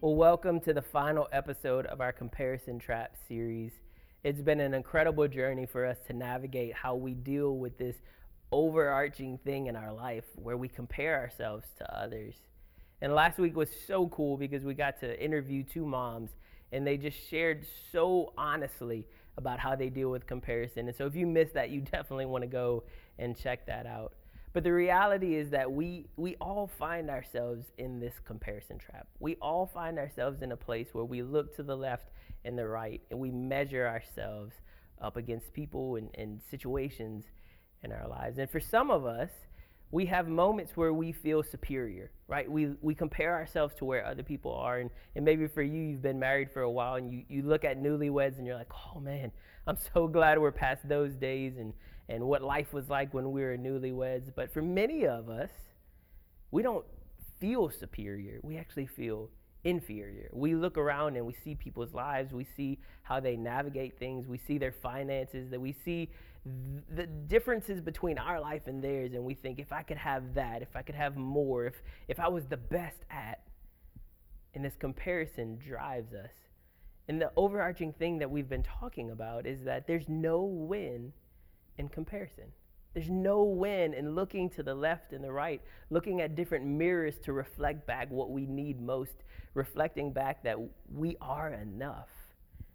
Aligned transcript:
Well, 0.00 0.14
welcome 0.14 0.60
to 0.60 0.72
the 0.72 0.80
final 0.80 1.26
episode 1.32 1.84
of 1.86 2.00
our 2.00 2.12
Comparison 2.12 2.78
Trap 2.78 3.16
series. 3.26 3.72
It's 4.22 4.40
been 4.40 4.60
an 4.60 4.72
incredible 4.72 5.26
journey 5.26 5.66
for 5.66 5.84
us 5.84 5.96
to 6.06 6.12
navigate 6.12 6.72
how 6.72 6.94
we 6.94 7.14
deal 7.14 7.56
with 7.56 7.78
this 7.78 7.96
overarching 8.52 9.38
thing 9.38 9.66
in 9.66 9.74
our 9.74 9.92
life 9.92 10.22
where 10.36 10.56
we 10.56 10.68
compare 10.68 11.18
ourselves 11.18 11.66
to 11.78 12.00
others. 12.00 12.36
And 13.00 13.12
last 13.12 13.38
week 13.38 13.56
was 13.56 13.70
so 13.88 14.06
cool 14.06 14.36
because 14.36 14.62
we 14.62 14.72
got 14.72 15.00
to 15.00 15.20
interview 15.20 15.64
two 15.64 15.84
moms 15.84 16.30
and 16.70 16.86
they 16.86 16.96
just 16.96 17.18
shared 17.28 17.66
so 17.90 18.32
honestly 18.38 19.04
about 19.36 19.58
how 19.58 19.74
they 19.74 19.88
deal 19.88 20.10
with 20.10 20.28
comparison. 20.28 20.86
And 20.86 20.96
so 20.96 21.06
if 21.06 21.16
you 21.16 21.26
missed 21.26 21.54
that, 21.54 21.70
you 21.70 21.80
definitely 21.92 22.26
want 22.26 22.42
to 22.42 22.48
go 22.48 22.84
and 23.18 23.36
check 23.36 23.66
that 23.66 23.84
out. 23.84 24.12
But 24.58 24.64
the 24.64 24.72
reality 24.72 25.36
is 25.36 25.50
that 25.50 25.70
we, 25.70 26.06
we 26.16 26.34
all 26.40 26.66
find 26.66 27.10
ourselves 27.10 27.66
in 27.78 28.00
this 28.00 28.14
comparison 28.24 28.76
trap. 28.76 29.06
We 29.20 29.36
all 29.36 29.70
find 29.72 30.00
ourselves 30.00 30.42
in 30.42 30.50
a 30.50 30.56
place 30.56 30.88
where 30.90 31.04
we 31.04 31.22
look 31.22 31.54
to 31.54 31.62
the 31.62 31.76
left 31.76 32.08
and 32.44 32.58
the 32.58 32.66
right 32.66 33.00
and 33.12 33.20
we 33.20 33.30
measure 33.30 33.86
ourselves 33.86 34.56
up 35.00 35.16
against 35.16 35.52
people 35.52 35.94
and, 35.94 36.10
and 36.14 36.40
situations 36.50 37.26
in 37.84 37.92
our 37.92 38.08
lives. 38.08 38.38
And 38.38 38.50
for 38.50 38.58
some 38.58 38.90
of 38.90 39.06
us, 39.06 39.30
we 39.92 40.06
have 40.06 40.26
moments 40.26 40.76
where 40.76 40.92
we 40.92 41.12
feel 41.12 41.44
superior, 41.44 42.10
right? 42.26 42.50
We, 42.50 42.70
we 42.80 42.96
compare 42.96 43.36
ourselves 43.36 43.76
to 43.76 43.84
where 43.84 44.04
other 44.04 44.24
people 44.24 44.52
are. 44.52 44.78
And, 44.78 44.90
and 45.14 45.24
maybe 45.24 45.46
for 45.46 45.62
you, 45.62 45.80
you've 45.80 46.02
been 46.02 46.18
married 46.18 46.50
for 46.50 46.62
a 46.62 46.70
while 46.70 46.96
and 46.96 47.12
you, 47.12 47.22
you 47.28 47.42
look 47.42 47.64
at 47.64 47.80
newlyweds 47.80 48.38
and 48.38 48.44
you're 48.44 48.56
like, 48.56 48.72
oh 48.92 48.98
man, 48.98 49.30
I'm 49.68 49.78
so 49.94 50.08
glad 50.08 50.36
we're 50.40 50.50
past 50.50 50.88
those 50.88 51.14
days 51.14 51.58
and, 51.58 51.72
and 52.08 52.24
what 52.24 52.42
life 52.42 52.72
was 52.72 52.88
like 52.88 53.12
when 53.12 53.32
we 53.32 53.42
were 53.42 53.56
newlyweds. 53.56 54.32
But 54.34 54.52
for 54.52 54.62
many 54.62 55.06
of 55.06 55.28
us, 55.28 55.50
we 56.50 56.62
don't 56.62 56.84
feel 57.38 57.70
superior. 57.70 58.40
We 58.42 58.56
actually 58.56 58.86
feel 58.86 59.30
inferior. 59.64 60.30
We 60.32 60.54
look 60.54 60.78
around 60.78 61.16
and 61.16 61.26
we 61.26 61.34
see 61.44 61.54
people's 61.54 61.92
lives, 61.92 62.32
we 62.32 62.46
see 62.56 62.78
how 63.02 63.20
they 63.20 63.36
navigate 63.36 63.98
things, 63.98 64.26
we 64.26 64.38
see 64.38 64.58
their 64.58 64.72
finances, 64.72 65.50
that 65.50 65.60
we 65.60 65.72
see 65.84 66.10
th- 66.44 66.84
the 66.94 67.06
differences 67.06 67.80
between 67.80 68.18
our 68.18 68.40
life 68.40 68.66
and 68.66 68.82
theirs 68.82 69.12
and 69.14 69.24
we 69.24 69.34
think 69.34 69.58
if 69.58 69.72
I 69.72 69.82
could 69.82 69.96
have 69.96 70.34
that, 70.34 70.62
if 70.62 70.76
I 70.76 70.82
could 70.82 70.94
have 70.94 71.16
more, 71.16 71.66
if 71.66 71.82
if 72.06 72.20
I 72.20 72.28
was 72.28 72.46
the 72.46 72.56
best 72.56 72.98
at 73.10 73.42
and 74.54 74.64
this 74.64 74.76
comparison 74.76 75.58
drives 75.58 76.12
us. 76.14 76.30
And 77.08 77.20
the 77.20 77.32
overarching 77.36 77.92
thing 77.92 78.18
that 78.18 78.30
we've 78.30 78.48
been 78.48 78.62
talking 78.62 79.10
about 79.10 79.46
is 79.46 79.64
that 79.64 79.86
there's 79.86 80.08
no 80.08 80.42
win 80.42 81.12
in 81.78 81.88
comparison. 81.88 82.52
There's 82.94 83.10
no 83.10 83.42
win 83.42 83.94
in 83.94 84.14
looking 84.14 84.50
to 84.50 84.62
the 84.62 84.74
left 84.74 85.12
and 85.12 85.22
the 85.22 85.32
right, 85.32 85.60
looking 85.90 86.20
at 86.20 86.34
different 86.34 86.66
mirrors 86.66 87.18
to 87.20 87.32
reflect 87.32 87.86
back 87.86 88.10
what 88.10 88.30
we 88.30 88.46
need 88.46 88.80
most, 88.80 89.24
reflecting 89.54 90.12
back 90.12 90.42
that 90.42 90.58
we 90.92 91.16
are 91.20 91.52
enough. 91.52 92.08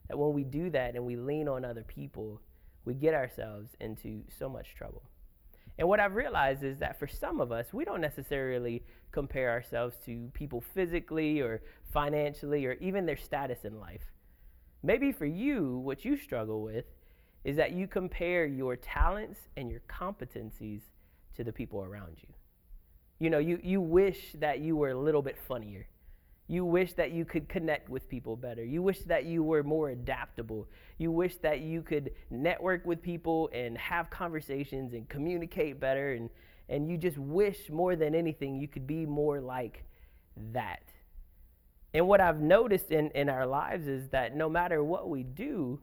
That 0.07 0.17
when 0.17 0.33
we 0.33 0.43
do 0.43 0.69
that 0.69 0.95
and 0.95 1.05
we 1.05 1.15
lean 1.15 1.47
on 1.47 1.65
other 1.65 1.83
people, 1.83 2.41
we 2.85 2.93
get 2.93 3.13
ourselves 3.13 3.71
into 3.79 4.23
so 4.37 4.47
much 4.47 4.75
trouble. 4.75 5.03
And 5.77 5.87
what 5.87 5.99
I've 5.99 6.15
realized 6.15 6.63
is 6.63 6.79
that 6.79 6.99
for 6.99 7.07
some 7.07 7.41
of 7.41 7.51
us, 7.51 7.73
we 7.73 7.83
don't 7.83 8.01
necessarily 8.01 8.83
compare 9.11 9.49
ourselves 9.49 9.95
to 10.05 10.29
people 10.33 10.61
physically 10.61 11.41
or 11.41 11.61
financially 11.91 12.65
or 12.65 12.73
even 12.73 13.05
their 13.05 13.17
status 13.17 13.65
in 13.65 13.79
life. 13.79 14.11
Maybe 14.83 15.11
for 15.11 15.25
you, 15.25 15.77
what 15.77 16.05
you 16.05 16.17
struggle 16.17 16.61
with 16.61 16.85
is 17.43 17.57
that 17.57 17.73
you 17.73 17.87
compare 17.87 18.45
your 18.45 18.75
talents 18.75 19.39
and 19.57 19.69
your 19.69 19.81
competencies 19.89 20.81
to 21.35 21.43
the 21.43 21.51
people 21.51 21.83
around 21.83 22.17
you. 22.21 22.29
You 23.19 23.29
know, 23.29 23.39
you, 23.39 23.59
you 23.63 23.81
wish 23.81 24.35
that 24.39 24.59
you 24.59 24.75
were 24.75 24.89
a 24.89 24.97
little 24.97 25.21
bit 25.21 25.37
funnier. 25.37 25.87
You 26.47 26.65
wish 26.65 26.93
that 26.93 27.11
you 27.11 27.25
could 27.25 27.47
connect 27.47 27.89
with 27.89 28.09
people 28.09 28.35
better. 28.35 28.63
You 28.63 28.81
wish 28.81 28.99
that 29.03 29.25
you 29.25 29.43
were 29.43 29.63
more 29.63 29.89
adaptable. 29.89 30.67
You 30.97 31.11
wish 31.11 31.37
that 31.37 31.61
you 31.61 31.81
could 31.81 32.11
network 32.29 32.85
with 32.85 33.01
people 33.01 33.49
and 33.53 33.77
have 33.77 34.09
conversations 34.09 34.93
and 34.93 35.07
communicate 35.07 35.79
better. 35.79 36.13
And, 36.13 36.29
and 36.69 36.89
you 36.89 36.97
just 36.97 37.17
wish 37.17 37.69
more 37.69 37.95
than 37.95 38.13
anything 38.13 38.59
you 38.59 38.67
could 38.67 38.85
be 38.85 39.05
more 39.05 39.39
like 39.39 39.85
that. 40.51 40.83
And 41.93 42.07
what 42.07 42.19
I've 42.19 42.41
noticed 42.41 42.91
in, 42.91 43.09
in 43.11 43.29
our 43.29 43.45
lives 43.45 43.87
is 43.87 44.09
that 44.09 44.35
no 44.35 44.49
matter 44.49 44.83
what 44.83 45.09
we 45.09 45.23
do, 45.23 45.79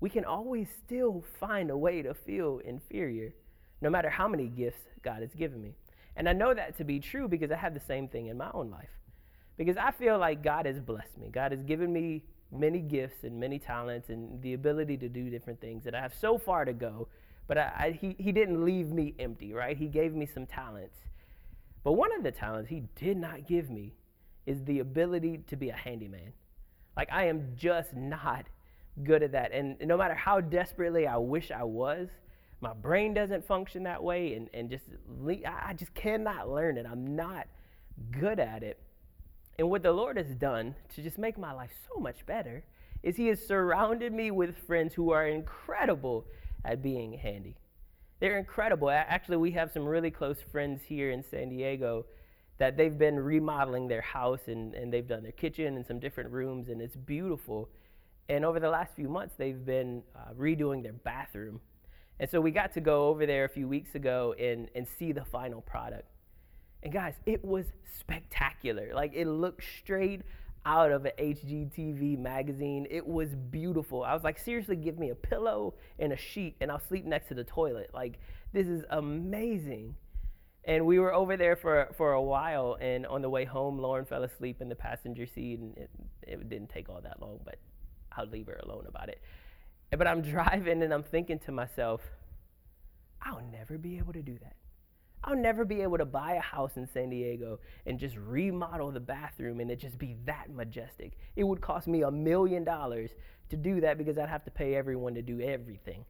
we 0.00 0.08
can 0.10 0.24
always 0.24 0.68
still 0.84 1.22
find 1.38 1.70
a 1.70 1.76
way 1.76 2.02
to 2.02 2.14
feel 2.14 2.60
inferior, 2.64 3.34
no 3.80 3.90
matter 3.90 4.10
how 4.10 4.26
many 4.26 4.48
gifts 4.48 4.82
God 5.02 5.20
has 5.20 5.34
given 5.34 5.62
me. 5.62 5.74
And 6.16 6.28
I 6.28 6.32
know 6.32 6.52
that 6.54 6.76
to 6.78 6.84
be 6.84 7.00
true 7.00 7.28
because 7.28 7.50
I 7.50 7.56
have 7.56 7.74
the 7.74 7.80
same 7.80 8.08
thing 8.08 8.26
in 8.26 8.36
my 8.36 8.50
own 8.52 8.70
life. 8.70 8.90
Because 9.56 9.76
I 9.76 9.90
feel 9.90 10.18
like 10.18 10.42
God 10.42 10.66
has 10.66 10.80
blessed 10.80 11.18
me. 11.18 11.28
God 11.30 11.52
has 11.52 11.62
given 11.62 11.92
me 11.92 12.24
many 12.50 12.80
gifts 12.80 13.24
and 13.24 13.38
many 13.38 13.58
talents 13.58 14.08
and 14.08 14.40
the 14.42 14.54
ability 14.54 14.96
to 14.98 15.08
do 15.08 15.30
different 15.30 15.60
things. 15.60 15.86
And 15.86 15.94
I 15.94 16.00
have 16.00 16.14
so 16.14 16.38
far 16.38 16.64
to 16.64 16.72
go, 16.72 17.08
but 17.46 17.58
I, 17.58 17.72
I, 17.78 17.90
he, 17.92 18.16
he 18.18 18.32
didn't 18.32 18.64
leave 18.64 18.90
me 18.90 19.14
empty, 19.18 19.52
right? 19.52 19.76
He 19.76 19.86
gave 19.86 20.14
me 20.14 20.26
some 20.26 20.46
talents. 20.46 20.96
But 21.84 21.92
one 21.92 22.14
of 22.14 22.22
the 22.22 22.32
talents 22.32 22.70
he 22.70 22.84
did 22.96 23.16
not 23.16 23.46
give 23.46 23.70
me 23.70 23.94
is 24.46 24.64
the 24.64 24.80
ability 24.80 25.40
to 25.48 25.56
be 25.56 25.68
a 25.68 25.76
handyman. 25.76 26.32
Like, 26.96 27.08
I 27.12 27.26
am 27.26 27.52
just 27.56 27.94
not 27.94 28.46
good 29.04 29.22
at 29.22 29.32
that. 29.32 29.52
And 29.52 29.76
no 29.80 29.96
matter 29.96 30.14
how 30.14 30.40
desperately 30.40 31.06
I 31.06 31.16
wish 31.16 31.50
I 31.50 31.62
was, 31.62 32.08
my 32.60 32.72
brain 32.74 33.14
doesn't 33.14 33.46
function 33.46 33.84
that 33.84 34.02
way. 34.02 34.34
And, 34.34 34.48
and 34.52 34.70
just, 34.70 34.84
I 35.46 35.74
just 35.74 35.94
cannot 35.94 36.50
learn 36.50 36.76
it. 36.76 36.86
I'm 36.90 37.16
not 37.16 37.46
good 38.10 38.38
at 38.38 38.62
it. 38.62 38.78
And 39.58 39.68
what 39.68 39.82
the 39.82 39.92
Lord 39.92 40.16
has 40.16 40.34
done 40.34 40.74
to 40.94 41.02
just 41.02 41.18
make 41.18 41.36
my 41.38 41.52
life 41.52 41.72
so 41.92 42.00
much 42.00 42.24
better 42.26 42.64
is 43.02 43.16
He 43.16 43.28
has 43.28 43.46
surrounded 43.46 44.12
me 44.12 44.30
with 44.30 44.56
friends 44.66 44.94
who 44.94 45.10
are 45.10 45.26
incredible 45.26 46.26
at 46.64 46.82
being 46.82 47.12
handy. 47.14 47.56
They're 48.20 48.38
incredible. 48.38 48.90
Actually, 48.90 49.38
we 49.38 49.52
have 49.52 49.72
some 49.72 49.86
really 49.86 50.10
close 50.10 50.38
friends 50.52 50.82
here 50.86 51.10
in 51.10 51.22
San 51.22 51.48
Diego 51.48 52.04
that 52.58 52.76
they've 52.76 52.98
been 52.98 53.18
remodeling 53.18 53.88
their 53.88 54.02
house 54.02 54.40
and, 54.46 54.74
and 54.74 54.92
they've 54.92 55.08
done 55.08 55.22
their 55.22 55.32
kitchen 55.32 55.76
and 55.76 55.86
some 55.86 55.98
different 55.98 56.30
rooms, 56.30 56.68
and 56.68 56.82
it's 56.82 56.96
beautiful. 56.96 57.70
And 58.30 58.44
over 58.44 58.60
the 58.60 58.70
last 58.70 58.94
few 58.94 59.08
months, 59.08 59.34
they've 59.36 59.66
been 59.66 60.04
uh, 60.14 60.32
redoing 60.38 60.84
their 60.84 60.92
bathroom. 60.92 61.60
And 62.20 62.30
so 62.30 62.40
we 62.40 62.52
got 62.52 62.72
to 62.74 62.80
go 62.80 63.08
over 63.08 63.26
there 63.26 63.44
a 63.44 63.48
few 63.48 63.66
weeks 63.66 63.96
ago 63.96 64.36
and, 64.38 64.68
and 64.76 64.86
see 64.86 65.10
the 65.10 65.24
final 65.24 65.60
product. 65.62 66.08
And 66.84 66.92
guys, 66.92 67.14
it 67.26 67.44
was 67.44 67.66
spectacular. 67.98 68.92
Like 68.94 69.14
it 69.14 69.26
looked 69.26 69.64
straight 69.80 70.22
out 70.64 70.92
of 70.92 71.06
an 71.06 71.12
HGTV 71.18 72.18
magazine. 72.18 72.86
It 72.88 73.04
was 73.04 73.34
beautiful. 73.34 74.04
I 74.04 74.14
was 74.14 74.22
like, 74.22 74.38
seriously, 74.38 74.76
give 74.76 74.96
me 74.96 75.10
a 75.10 75.14
pillow 75.16 75.74
and 75.98 76.12
a 76.12 76.16
sheet 76.16 76.54
and 76.60 76.70
I'll 76.70 76.78
sleep 76.78 77.06
next 77.06 77.26
to 77.28 77.34
the 77.34 77.44
toilet. 77.44 77.90
Like, 77.92 78.20
this 78.52 78.68
is 78.68 78.84
amazing. 78.90 79.96
And 80.62 80.86
we 80.86 81.00
were 81.00 81.12
over 81.12 81.36
there 81.36 81.56
for, 81.56 81.88
for 81.96 82.12
a 82.12 82.22
while, 82.22 82.76
and 82.80 83.06
on 83.06 83.22
the 83.22 83.30
way 83.30 83.46
home, 83.46 83.78
Lauren 83.78 84.04
fell 84.04 84.24
asleep 84.24 84.60
in 84.60 84.68
the 84.68 84.74
passenger 84.74 85.26
seat, 85.26 85.58
and 85.58 85.76
it, 85.78 85.90
it 86.22 86.48
didn't 86.50 86.68
take 86.68 86.90
all 86.90 87.00
that 87.00 87.18
long, 87.18 87.40
but 87.46 87.56
I'll 88.16 88.26
leave 88.26 88.46
her 88.46 88.60
alone 88.62 88.86
about 88.88 89.08
it. 89.08 89.20
But 89.90 90.06
I'm 90.06 90.22
driving 90.36 90.82
and 90.82 90.92
I'm 90.92 91.02
thinking 91.02 91.38
to 91.40 91.52
myself, 91.52 92.02
I'll 93.22 93.42
never 93.52 93.78
be 93.78 93.98
able 93.98 94.12
to 94.12 94.22
do 94.22 94.38
that. 94.42 94.56
I'll 95.22 95.36
never 95.36 95.66
be 95.66 95.82
able 95.82 95.98
to 95.98 96.06
buy 96.06 96.34
a 96.34 96.40
house 96.40 96.76
in 96.76 96.86
San 96.86 97.10
Diego 97.10 97.60
and 97.84 97.98
just 97.98 98.16
remodel 98.16 98.90
the 98.90 99.00
bathroom 99.00 99.60
and 99.60 99.70
it 99.70 99.78
just 99.78 99.98
be 99.98 100.16
that 100.24 100.48
majestic. 100.50 101.18
It 101.36 101.44
would 101.44 101.60
cost 101.60 101.86
me 101.86 102.02
a 102.02 102.10
million 102.10 102.64
dollars 102.64 103.10
to 103.50 103.56
do 103.56 103.82
that 103.82 103.98
because 103.98 104.16
I'd 104.16 104.30
have 104.30 104.44
to 104.44 104.50
pay 104.50 104.74
everyone 104.74 105.14
to 105.14 105.22
do 105.22 105.40
everything. 105.40 106.06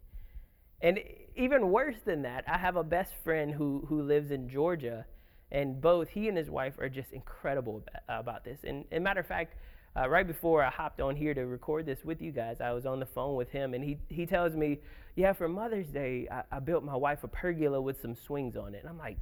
And 0.80 1.00
even 1.36 1.70
worse 1.70 1.96
than 2.04 2.22
that, 2.22 2.44
I 2.46 2.58
have 2.58 2.76
a 2.76 2.84
best 2.84 3.14
friend 3.24 3.52
who, 3.52 3.84
who 3.88 4.02
lives 4.02 4.30
in 4.30 4.48
Georgia, 4.48 5.04
and 5.50 5.80
both 5.80 6.08
he 6.08 6.28
and 6.28 6.38
his 6.38 6.48
wife 6.48 6.78
are 6.78 6.88
just 6.88 7.12
incredible 7.12 7.84
about 8.08 8.44
this. 8.44 8.60
And, 8.64 8.84
and 8.90 9.04
matter 9.04 9.20
of 9.20 9.26
fact, 9.26 9.56
uh, 9.96 10.08
right 10.08 10.26
before 10.26 10.62
I 10.62 10.70
hopped 10.70 11.00
on 11.00 11.16
here 11.16 11.34
to 11.34 11.46
record 11.46 11.86
this 11.86 12.04
with 12.04 12.22
you 12.22 12.30
guys, 12.30 12.60
I 12.60 12.72
was 12.72 12.86
on 12.86 13.00
the 13.00 13.06
phone 13.06 13.34
with 13.34 13.50
him, 13.50 13.74
and 13.74 13.82
he, 13.82 13.98
he 14.08 14.26
tells 14.26 14.54
me, 14.54 14.78
Yeah, 15.16 15.32
for 15.32 15.48
Mother's 15.48 15.88
Day, 15.88 16.28
I, 16.30 16.42
I 16.52 16.58
built 16.60 16.84
my 16.84 16.96
wife 16.96 17.24
a 17.24 17.28
pergola 17.28 17.80
with 17.80 18.00
some 18.00 18.14
swings 18.14 18.56
on 18.56 18.74
it. 18.74 18.80
And 18.80 18.88
I'm 18.88 18.98
like, 18.98 19.18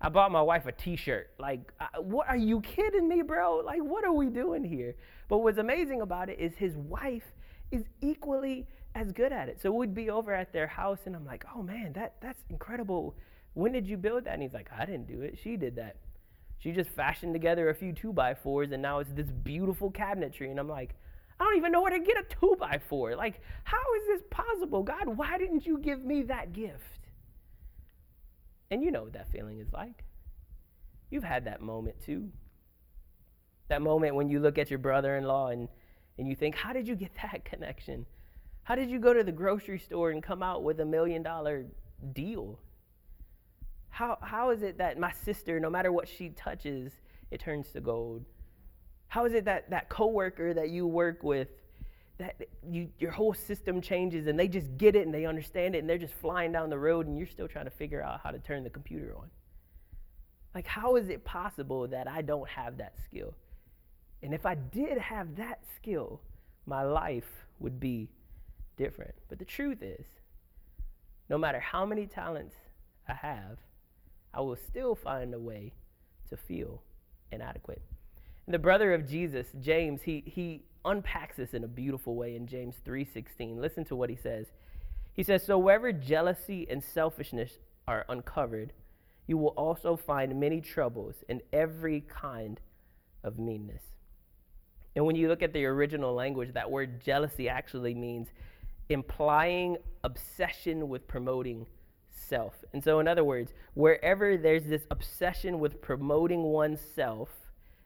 I 0.00 0.08
bought 0.08 0.32
my 0.32 0.42
wife 0.42 0.66
a 0.66 0.72
T-shirt. 0.72 1.30
Like, 1.38 1.72
I, 1.80 2.00
what 2.00 2.28
are 2.28 2.36
you 2.36 2.60
kidding 2.60 3.08
me, 3.08 3.22
bro? 3.22 3.62
Like, 3.64 3.80
what 3.80 4.04
are 4.04 4.12
we 4.12 4.26
doing 4.26 4.64
here? 4.64 4.96
But 5.28 5.38
what's 5.38 5.58
amazing 5.58 6.00
about 6.00 6.28
it 6.28 6.38
is 6.40 6.52
his 6.56 6.76
wife 6.76 7.32
is 7.70 7.84
equally 8.00 8.66
as 8.94 9.12
good 9.12 9.32
at 9.32 9.48
it. 9.48 9.60
So 9.62 9.72
we'd 9.72 9.94
be 9.94 10.10
over 10.10 10.34
at 10.34 10.52
their 10.52 10.66
house, 10.66 10.98
and 11.06 11.16
I'm 11.16 11.24
like, 11.24 11.44
oh 11.56 11.62
man, 11.62 11.92
that 11.94 12.16
that's 12.20 12.44
incredible. 12.50 13.14
When 13.54 13.72
did 13.72 13.86
you 13.86 13.96
build 13.96 14.24
that? 14.24 14.34
And 14.34 14.42
he's 14.42 14.52
like, 14.52 14.70
I 14.76 14.84
didn't 14.84 15.06
do 15.06 15.22
it. 15.22 15.38
She 15.42 15.56
did 15.56 15.76
that. 15.76 15.96
She 16.62 16.70
just 16.70 16.90
fashioned 16.90 17.32
together 17.34 17.70
a 17.70 17.74
few 17.74 17.92
two 17.92 18.12
by 18.12 18.34
fours, 18.34 18.70
and 18.70 18.80
now 18.80 19.00
it's 19.00 19.10
this 19.12 19.26
beautiful 19.26 19.90
cabinetry. 19.90 20.48
And 20.48 20.60
I'm 20.60 20.68
like, 20.68 20.94
I 21.40 21.44
don't 21.44 21.56
even 21.56 21.72
know 21.72 21.82
where 21.82 21.90
to 21.90 21.98
get 21.98 22.16
a 22.16 22.22
two 22.22 22.56
by 22.58 22.80
four. 22.88 23.16
Like, 23.16 23.40
how 23.64 23.82
is 23.96 24.06
this 24.06 24.22
possible? 24.30 24.84
God, 24.84 25.08
why 25.08 25.38
didn't 25.38 25.66
you 25.66 25.78
give 25.78 26.04
me 26.04 26.22
that 26.24 26.52
gift? 26.52 27.08
And 28.70 28.80
you 28.80 28.92
know 28.92 29.02
what 29.02 29.14
that 29.14 29.32
feeling 29.32 29.58
is 29.58 29.72
like. 29.72 30.04
You've 31.10 31.24
had 31.24 31.46
that 31.46 31.62
moment 31.62 31.96
too. 32.00 32.30
That 33.66 33.82
moment 33.82 34.14
when 34.14 34.28
you 34.28 34.38
look 34.38 34.56
at 34.56 34.70
your 34.70 34.78
brother 34.78 35.16
in 35.16 35.24
law 35.24 35.48
and, 35.48 35.68
and 36.16 36.28
you 36.28 36.36
think, 36.36 36.54
how 36.54 36.72
did 36.72 36.86
you 36.86 36.94
get 36.94 37.10
that 37.22 37.44
connection? 37.44 38.06
How 38.62 38.76
did 38.76 38.88
you 38.88 39.00
go 39.00 39.12
to 39.12 39.24
the 39.24 39.32
grocery 39.32 39.80
store 39.80 40.10
and 40.12 40.22
come 40.22 40.44
out 40.44 40.62
with 40.62 40.78
a 40.78 40.84
million 40.84 41.24
dollar 41.24 41.66
deal? 42.12 42.60
How, 43.92 44.16
how 44.22 44.50
is 44.50 44.62
it 44.62 44.78
that 44.78 44.98
my 44.98 45.12
sister, 45.12 45.60
no 45.60 45.68
matter 45.68 45.92
what 45.92 46.08
she 46.08 46.30
touches, 46.30 46.92
it 47.30 47.40
turns 47.40 47.70
to 47.72 47.80
gold? 47.82 48.24
How 49.08 49.26
is 49.26 49.34
it 49.34 49.44
that 49.44 49.68
that 49.68 49.90
coworker 49.90 50.54
that 50.54 50.70
you 50.70 50.86
work 50.86 51.22
with 51.22 51.48
that 52.16 52.48
you, 52.66 52.88
your 52.98 53.10
whole 53.10 53.34
system 53.34 53.82
changes 53.82 54.28
and 54.28 54.40
they 54.40 54.48
just 54.48 54.78
get 54.78 54.96
it 54.96 55.04
and 55.04 55.14
they 55.14 55.26
understand 55.26 55.74
it 55.74 55.80
and 55.80 55.90
they're 55.90 55.98
just 55.98 56.14
flying 56.14 56.52
down 56.52 56.70
the 56.70 56.78
road 56.78 57.06
and 57.06 57.18
you're 57.18 57.26
still 57.26 57.46
trying 57.46 57.66
to 57.66 57.70
figure 57.70 58.02
out 58.02 58.20
how 58.24 58.30
to 58.30 58.38
turn 58.38 58.64
the 58.64 58.70
computer 58.70 59.14
on. 59.14 59.28
Like, 60.54 60.66
how 60.66 60.96
is 60.96 61.10
it 61.10 61.22
possible 61.22 61.86
that 61.88 62.08
I 62.08 62.22
don't 62.22 62.48
have 62.48 62.78
that 62.78 62.94
skill? 63.04 63.34
And 64.22 64.32
if 64.32 64.46
I 64.46 64.54
did 64.54 64.96
have 64.96 65.36
that 65.36 65.60
skill, 65.76 66.22
my 66.64 66.82
life 66.82 67.44
would 67.58 67.78
be 67.78 68.08
different. 68.78 69.14
But 69.28 69.38
the 69.38 69.44
truth 69.44 69.82
is, 69.82 70.06
no 71.28 71.36
matter 71.36 71.60
how 71.60 71.84
many 71.84 72.06
talents 72.06 72.54
I 73.06 73.12
have, 73.12 73.58
I 74.34 74.40
will 74.40 74.56
still 74.56 74.94
find 74.94 75.34
a 75.34 75.38
way 75.38 75.72
to 76.30 76.36
feel 76.36 76.82
inadequate. 77.30 77.82
And 78.46 78.54
the 78.54 78.58
brother 78.58 78.92
of 78.94 79.06
Jesus, 79.06 79.46
James, 79.60 80.02
he, 80.02 80.22
he 80.26 80.64
unpacks 80.84 81.36
this 81.36 81.54
in 81.54 81.64
a 81.64 81.68
beautiful 81.68 82.16
way 82.16 82.34
in 82.34 82.46
James 82.46 82.76
3:16. 82.84 83.60
Listen 83.60 83.84
to 83.84 83.96
what 83.96 84.10
he 84.10 84.16
says. 84.16 84.46
He 85.12 85.22
says, 85.22 85.44
"So 85.44 85.58
wherever 85.58 85.92
jealousy 85.92 86.66
and 86.68 86.82
selfishness 86.82 87.58
are 87.86 88.04
uncovered, 88.08 88.72
you 89.26 89.38
will 89.38 89.48
also 89.50 89.96
find 89.96 90.40
many 90.40 90.60
troubles 90.60 91.22
and 91.28 91.42
every 91.52 92.00
kind 92.00 92.60
of 93.22 93.38
meanness." 93.38 93.82
And 94.96 95.06
when 95.06 95.16
you 95.16 95.28
look 95.28 95.42
at 95.42 95.52
the 95.52 95.64
original 95.64 96.14
language, 96.14 96.52
that 96.54 96.70
word 96.70 97.00
jealousy 97.00 97.48
actually 97.48 97.94
means 97.94 98.28
implying 98.88 99.78
obsession 100.04 100.88
with 100.88 101.06
promoting 101.06 101.66
self. 102.28 102.64
And 102.72 102.82
so, 102.82 103.00
in 103.00 103.08
other 103.08 103.24
words, 103.24 103.52
wherever 103.74 104.36
there's 104.36 104.64
this 104.64 104.86
obsession 104.90 105.58
with 105.58 105.80
promoting 105.80 106.42
oneself, 106.42 107.28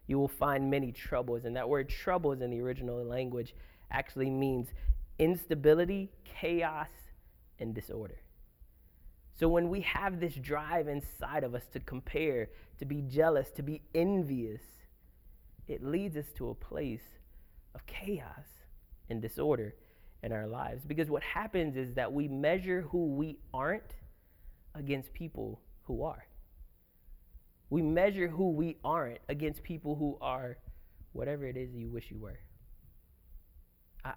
you 0.06 0.18
will 0.18 0.28
find 0.28 0.70
many 0.70 0.92
troubles. 0.92 1.44
And 1.44 1.56
that 1.56 1.68
word 1.68 1.88
troubles 1.88 2.40
in 2.40 2.50
the 2.50 2.60
original 2.60 3.02
language 3.04 3.54
actually 3.90 4.30
means 4.30 4.68
instability, 5.18 6.10
chaos, 6.24 6.88
and 7.58 7.74
disorder. 7.74 8.18
So 9.38 9.48
when 9.48 9.68
we 9.68 9.82
have 9.82 10.18
this 10.18 10.34
drive 10.34 10.88
inside 10.88 11.44
of 11.44 11.54
us 11.54 11.64
to 11.72 11.80
compare, 11.80 12.48
to 12.78 12.84
be 12.84 13.02
jealous, 13.02 13.50
to 13.52 13.62
be 13.62 13.82
envious, 13.94 14.62
it 15.68 15.84
leads 15.84 16.16
us 16.16 16.26
to 16.36 16.48
a 16.48 16.54
place 16.54 17.02
of 17.74 17.84
chaos 17.86 18.46
and 19.10 19.20
disorder 19.20 19.74
in 20.22 20.32
our 20.32 20.46
lives. 20.46 20.84
Because 20.86 21.10
what 21.10 21.22
happens 21.22 21.76
is 21.76 21.94
that 21.94 22.12
we 22.12 22.28
measure 22.28 22.82
who 22.82 23.08
we 23.14 23.38
aren't 23.52 23.94
against 24.76 25.12
people 25.12 25.60
who 25.82 26.02
are. 26.02 26.26
We 27.70 27.82
measure 27.82 28.28
who 28.28 28.50
we 28.50 28.76
aren't 28.84 29.18
against 29.28 29.62
people 29.62 29.96
who 29.96 30.18
are 30.20 30.58
whatever 31.12 31.46
it 31.46 31.56
is 31.56 31.74
you 31.74 31.88
wish 31.88 32.10
you 32.10 32.18
were. 32.18 32.38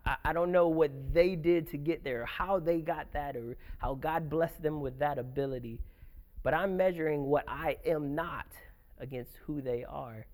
I, 0.06 0.18
I, 0.26 0.34
don't 0.34 0.52
know 0.52 0.68
what 0.68 0.92
they 1.14 1.36
did 1.36 1.72
to 1.72 1.78
get 1.78 2.04
there, 2.04 2.26
how 2.26 2.60
they 2.60 2.80
got 2.80 3.12
that, 3.14 3.36
or 3.36 3.58
how 3.80 3.96
God 3.96 4.30
blessed 4.30 4.62
them 4.62 4.82
with 4.82 5.00
that 5.00 5.18
ability, 5.18 5.80
but 6.44 6.54
I'm 6.54 6.78
measuring 6.78 7.24
what 7.24 7.46
I 7.48 7.78
am 7.86 8.14
not 8.14 8.46
against 9.00 9.32
who 9.48 9.62
they 9.62 9.84
are. 9.84 10.28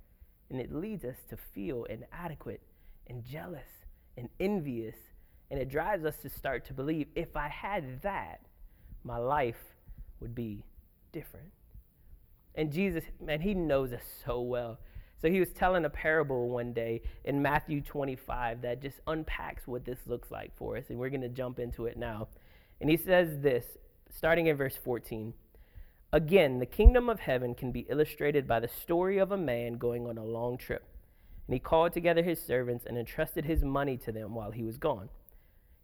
And 0.50 0.60
it 0.60 0.74
leads 0.74 1.06
us 1.06 1.16
to 1.30 1.38
feel 1.38 1.86
inadequate 1.86 2.62
and 3.08 3.24
jealous 3.24 3.70
and 4.18 4.28
envious. 4.40 4.96
And 5.50 5.60
it 5.60 5.70
drives 5.70 6.04
us 6.04 6.18
to 6.18 6.30
start 6.30 6.66
to 6.66 6.74
believe 6.74 7.08
if 7.16 7.38
I 7.38 7.48
had 7.48 8.02
that, 8.02 8.42
my 9.04 9.18
life 9.18 9.75
would 10.20 10.36
be 10.36 10.64
different. 11.12 11.52
And 12.56 12.72
Jesus, 12.72 13.04
man, 13.22 13.42
he 13.42 13.54
knows 13.54 13.94
us 13.94 14.04
so 14.26 14.42
well. 14.42 14.80
So 15.22 15.30
he 15.30 15.40
was 15.40 15.52
telling 15.52 15.86
a 15.86 15.90
parable 15.90 16.50
one 16.50 16.74
day 16.74 17.02
in 17.24 17.42
Matthew 17.42 17.82
25 17.82 18.62
that 18.62 18.82
just 18.82 19.00
unpacks 19.08 19.66
what 19.66 19.86
this 19.86 20.00
looks 20.06 20.32
like 20.32 20.56
for 20.56 20.78
us. 20.78 20.86
And 20.90 21.00
we're 21.00 21.10
going 21.10 21.22
to 21.22 21.30
jump 21.30 21.60
into 21.60 21.86
it 21.86 21.98
now. 21.98 22.28
And 22.80 22.90
he 22.90 22.98
says 22.98 23.40
this, 23.40 23.78
starting 24.10 24.48
in 24.48 24.58
verse 24.58 24.76
14. 24.76 25.34
Again, 26.12 26.60
the 26.60 26.66
kingdom 26.66 27.10
of 27.10 27.20
heaven 27.20 27.56
can 27.56 27.72
be 27.72 27.88
illustrated 27.90 28.48
by 28.48 28.60
the 28.60 28.68
story 28.68 29.18
of 29.18 29.32
a 29.32 29.38
man 29.38 29.78
going 29.78 30.08
on 30.08 30.18
a 30.18 30.24
long 30.24 30.58
trip. 30.58 30.84
And 31.48 31.54
he 31.54 31.60
called 31.60 31.94
together 31.94 32.24
his 32.24 32.42
servants 32.42 32.86
and 32.86 32.98
entrusted 32.98 33.46
his 33.46 33.64
money 33.64 33.98
to 33.98 34.12
them 34.12 34.34
while 34.34 34.52
he 34.52 34.64
was 34.64 34.78
gone. 34.78 35.10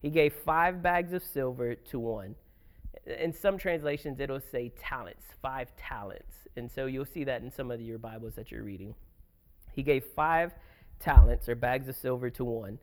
He 0.02 0.10
gave 0.10 0.34
five 0.34 0.82
bags 0.82 1.14
of 1.14 1.24
silver 1.24 1.76
to 1.76 2.00
one 2.00 2.36
in 3.06 3.34
some 3.34 3.58
translations, 3.58 4.20
it'll 4.20 4.40
say 4.40 4.72
talents, 4.80 5.26
five 5.42 5.70
talents. 5.76 6.34
And 6.56 6.70
so 6.70 6.86
you'll 6.86 7.06
see 7.06 7.24
that 7.24 7.42
in 7.42 7.52
some 7.52 7.72
of 7.72 7.82
your 7.82 7.98
Bibles 7.98 8.36
that 8.36 8.52
you're 8.52 8.64
reading. 8.64 8.96
He 9.74 9.84
gave 9.84 10.04
five 10.16 10.54
talents 11.00 11.48
or 11.50 11.56
bags 11.56 11.88
of 11.88 11.96
silver 11.96 12.30
to 12.32 12.44
one, 12.44 12.80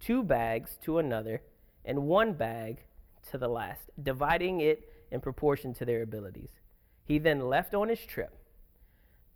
two 0.00 0.22
bags 0.22 0.78
to 0.84 0.98
another, 0.98 1.42
and 1.84 2.06
one 2.06 2.32
bag 2.32 2.84
to 3.30 3.38
the 3.38 3.48
last, 3.48 3.90
dividing 4.02 4.60
it 4.60 4.88
in 5.10 5.20
proportion 5.20 5.74
to 5.74 5.84
their 5.84 6.02
abilities. 6.02 6.50
He 7.04 7.18
then 7.18 7.48
left 7.48 7.74
on 7.74 7.88
his 7.88 8.00
trip. 8.00 8.36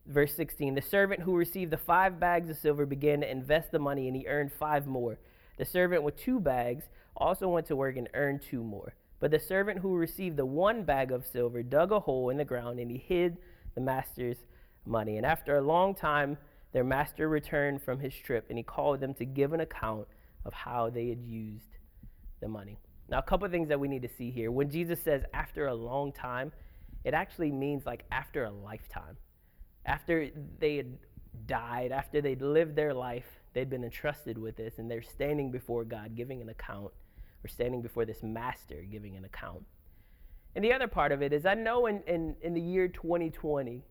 Verse 0.07 0.35
16 0.35 0.75
The 0.75 0.83
servant 0.83 1.21
who 1.21 1.37
received 1.37 1.71
the 1.71 1.77
five 1.77 2.19
bags 2.19 2.49
of 2.51 2.57
silver 2.57 2.87
began 2.87 3.21
to 3.21 3.31
invest 3.31 3.73
the 3.73 3.79
money, 3.79 4.07
and 4.07 4.17
he 4.17 4.27
earned 4.27 4.53
five 4.53 4.87
more. 4.87 5.19
The 5.57 5.65
servant 5.65 6.03
with 6.03 6.17
two 6.17 6.41
bags 6.41 6.85
also 7.17 7.49
went 7.49 7.67
to 7.67 7.77
work 7.77 7.97
and 7.97 8.09
earned 8.15 8.43
two 8.43 8.63
more. 8.63 8.95
But 9.21 9.31
the 9.31 9.39
servant 9.39 9.79
who 9.79 9.97
received 9.97 10.37
the 10.37 10.47
one 10.47 10.83
bag 10.85 11.13
of 11.13 11.27
silver 11.27 11.63
dug 11.63 11.93
a 11.93 12.01
hole 12.01 12.31
in 12.31 12.37
the 12.37 12.45
ground 12.45 12.79
and 12.79 12.91
he 12.91 12.99
hid 12.99 13.39
the 13.75 13.81
master's 13.81 14.37
money. 14.85 15.17
And 15.17 15.27
after 15.27 15.57
a 15.57 15.63
long 15.63 15.95
time, 15.95 16.37
their 16.73 16.85
master 16.85 17.29
returned 17.29 17.83
from 17.83 18.01
his 18.01 18.15
trip 18.15 18.47
and 18.49 18.59
he 18.59 18.65
called 18.65 19.01
them 19.01 19.15
to 19.15 19.25
give 19.25 19.53
an 19.53 19.61
account 19.61 20.07
of 20.45 20.53
how 20.53 20.91
they 20.91 21.09
had 21.09 21.23
used 21.23 21.79
the 22.41 22.49
money. 22.49 22.79
Now, 23.09 23.19
a 23.19 23.23
couple 23.23 23.49
things 23.49 23.69
that 23.69 23.81
we 23.81 23.89
need 23.89 24.03
to 24.03 24.09
see 24.09 24.31
here. 24.31 24.51
When 24.51 24.71
Jesus 24.71 25.01
says 25.01 25.23
after 25.33 25.67
a 25.67 25.75
long 25.75 26.13
time, 26.13 26.53
it 27.05 27.15
actually 27.15 27.53
means 27.53 27.87
like 27.87 28.05
after 28.11 28.45
a 28.45 28.51
lifetime. 28.51 29.17
After 29.87 30.31
they 30.59 30.77
had 30.77 30.97
died, 31.47 31.93
after 31.93 32.21
they'd 32.21 32.41
lived 32.41 32.75
their 32.77 32.95
life, 32.95 33.27
they'd 33.53 33.69
been 33.69 33.85
entrusted 33.85 34.39
with 34.39 34.57
this, 34.57 34.79
and 34.79 34.91
they're 34.91 35.03
standing 35.03 35.51
before 35.51 35.85
God 35.85 36.17
giving 36.17 36.41
an 36.41 36.49
account 36.49 36.93
we're 37.45 37.49
standing 37.49 37.83
before 37.83 38.07
this 38.07 38.23
master 38.23 38.83
giving 38.91 39.17
an 39.17 39.25
account. 39.27 39.63
And 40.57 40.65
the 40.65 40.73
other 40.73 40.89
part 40.89 41.13
of 41.13 41.21
it 41.21 41.33
is 41.33 41.45
I 41.45 41.53
know 41.53 41.87
in, 41.87 42.03
in, 42.07 42.35
in 42.41 42.55
the 42.55 42.61
year 42.61 42.89
2020, 42.89 43.83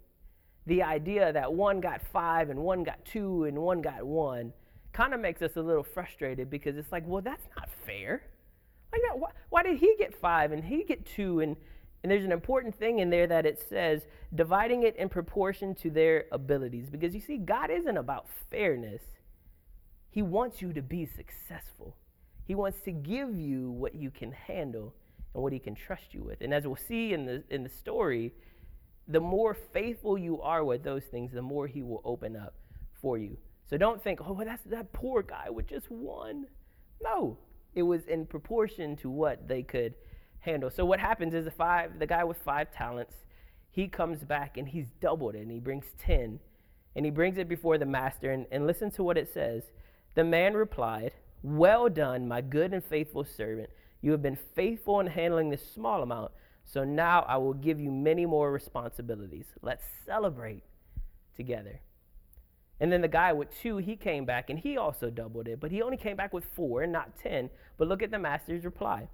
the 0.66 0.82
idea 0.82 1.32
that 1.32 1.54
one 1.54 1.80
got 1.80 2.02
five 2.02 2.50
and 2.50 2.60
one 2.60 2.84
got 2.84 3.06
two 3.06 3.44
and 3.44 3.60
one 3.60 3.82
got 3.82 4.04
one 4.04 4.54
kind 4.92 5.14
of 5.14 5.20
makes 5.20 5.42
us 5.42 5.56
a 5.56 5.62
little 5.62 5.84
frustrated 5.84 6.50
because 6.50 6.78
it's 6.78 6.92
like, 6.92 7.04
well, 7.06 7.22
that's 7.22 7.46
not 7.56 7.70
fair. 7.86 8.24
Like 8.92 9.02
that, 9.10 9.20
why, 9.20 9.30
why 9.50 9.64
did 9.64 9.78
he 9.78 9.96
get 10.00 10.16
five 10.16 10.52
and 10.52 10.64
he 10.64 10.84
get 10.84 11.06
two? 11.06 11.42
And, 11.42 11.56
and 12.02 12.12
there's 12.12 12.26
an 12.26 12.32
important 12.32 12.74
thing 12.74 13.00
in 13.00 13.12
there 13.12 13.28
that 13.28 13.46
it 13.46 13.60
says 13.70 14.08
dividing 14.34 14.84
it 14.84 14.96
in 14.96 15.10
proportion 15.10 15.76
to 15.76 15.92
their 15.92 16.26
abilities. 16.32 16.90
Because 16.90 17.14
you 17.14 17.22
see, 17.22 17.38
God 17.38 17.70
isn't 17.70 17.98
about 17.98 18.28
fairness, 18.50 19.04
He 20.10 20.22
wants 20.22 20.62
you 20.62 20.74
to 20.74 20.82
be 20.82 21.06
successful. 21.06 21.96
He 22.46 22.56
wants 22.56 22.82
to 22.82 22.92
give 22.92 23.40
you 23.40 23.72
what 23.72 23.96
you 23.96 24.12
can 24.12 24.32
handle 24.32 24.94
and 25.34 25.42
what 25.42 25.54
he 25.54 25.60
can 25.60 25.76
trust 25.76 26.14
you 26.14 26.24
with. 26.24 26.42
And 26.42 26.54
as 26.54 26.66
we'll 26.66 26.76
see 26.76 27.14
in 27.14 27.26
the, 27.26 27.44
in 27.50 27.64
the 27.64 27.70
story, 27.70 28.34
the 29.08 29.20
more 29.20 29.54
faithful 29.54 30.18
you 30.18 30.42
are 30.42 30.64
with 30.64 30.84
those 30.84 31.04
things, 31.06 31.32
the 31.32 31.42
more 31.42 31.68
he 31.68 31.82
will 31.82 32.02
open 32.06 32.36
up 32.36 32.56
for 33.02 33.18
you. 33.18 33.38
So 33.70 33.78
don't 33.78 34.02
think, 34.02 34.20
oh, 34.22 34.34
well, 34.34 34.46
that's 34.46 34.64
that 34.66 34.94
poor 34.94 35.24
guy 35.24 35.50
with 35.50 35.68
just 35.68 35.90
one. 35.90 36.46
No, 37.02 37.38
it 37.74 37.84
was 37.84 38.06
in 38.06 38.26
proportion 38.26 38.96
to 38.98 39.10
what 39.10 39.48
they 39.48 39.64
could 39.64 39.96
handle. 40.40 40.70
So 40.70 40.86
what 40.86 41.00
happens 41.00 41.34
is 41.34 41.46
the 41.46 41.52
five, 41.52 42.00
the 42.00 42.06
guy 42.06 42.24
with 42.24 42.38
five 42.38 42.72
talents, 42.72 43.16
he 43.72 43.88
comes 43.88 44.24
back 44.24 44.58
and 44.58 44.68
he's 44.68 44.88
doubled 45.02 45.36
it 45.36 45.42
and 45.42 45.52
he 45.52 45.60
brings 45.60 45.86
10 46.00 46.40
and 46.96 47.06
he 47.06 47.12
brings 47.12 47.38
it 47.38 47.50
before 47.50 47.78
the 47.78 47.86
master. 47.86 48.32
And, 48.32 48.46
and 48.52 48.68
listen 48.68 48.92
to 48.92 49.04
what 49.04 49.18
it 49.18 49.34
says. 49.34 49.64
The 50.16 50.24
man 50.24 50.54
replied, 50.54 51.14
Well 51.44 51.90
done, 51.90 52.28
my 52.28 52.40
good 52.40 52.74
and 52.74 52.84
faithful 52.84 53.26
servant. 53.26 53.70
You 54.02 54.12
have 54.12 54.22
been 54.22 54.38
faithful 54.56 55.02
in 55.02 55.08
handling 55.08 55.50
this 55.50 55.72
small 55.74 56.02
amount, 56.02 56.32
so 56.66 56.86
now 56.86 57.24
I 57.28 57.36
will 57.36 57.54
give 57.54 57.82
you 57.82 57.92
many 57.92 58.26
more 58.26 58.52
responsibilities. 58.52 59.46
Let's 59.62 59.84
celebrate 60.06 60.64
together. 61.36 61.82
And 62.80 62.92
then 62.92 63.02
the 63.02 63.10
guy 63.10 63.34
with 63.34 63.50
two, 63.62 63.78
he 63.78 63.96
came 63.98 64.26
back 64.26 64.50
and 64.50 64.58
he 64.58 64.78
also 64.78 65.10
doubled 65.10 65.48
it, 65.48 65.60
but 65.60 65.72
he 65.72 65.82
only 65.82 65.98
came 65.98 66.16
back 66.16 66.34
with 66.34 66.46
four 66.56 66.82
and 66.82 66.92
not 66.92 67.18
ten. 67.18 67.50
But 67.78 67.88
look 67.90 68.02
at 68.02 68.12
the 68.12 68.20
master's 68.20 68.66
reply 68.66 69.10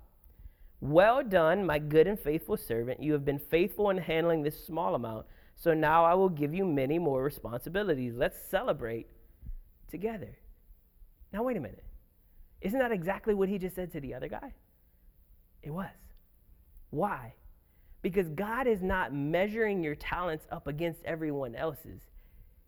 Well 0.81 1.23
done, 1.23 1.65
my 1.65 1.79
good 1.79 2.07
and 2.07 2.19
faithful 2.19 2.57
servant. 2.57 3.01
You 3.01 3.13
have 3.13 3.25
been 3.25 3.39
faithful 3.39 3.89
in 3.89 3.97
handling 3.97 4.43
this 4.43 4.65
small 4.65 4.93
amount, 4.93 5.25
so 5.55 5.73
now 5.73 6.05
I 6.05 6.13
will 6.13 6.29
give 6.29 6.53
you 6.53 6.63
many 6.63 6.99
more 6.99 7.23
responsibilities. 7.23 8.13
Let's 8.15 8.37
celebrate 8.49 9.07
together. 9.89 10.37
Now, 11.33 11.43
wait 11.43 11.57
a 11.57 11.59
minute. 11.59 11.83
Isn't 12.61 12.79
that 12.79 12.91
exactly 12.91 13.33
what 13.33 13.49
he 13.49 13.57
just 13.57 13.75
said 13.75 13.91
to 13.93 14.01
the 14.01 14.13
other 14.13 14.27
guy? 14.27 14.53
It 15.63 15.71
was. 15.71 15.89
Why? 16.89 17.33
Because 18.01 18.29
God 18.29 18.67
is 18.67 18.81
not 18.81 19.13
measuring 19.13 19.83
your 19.83 19.95
talents 19.95 20.45
up 20.51 20.67
against 20.67 21.03
everyone 21.03 21.55
else's. 21.55 22.01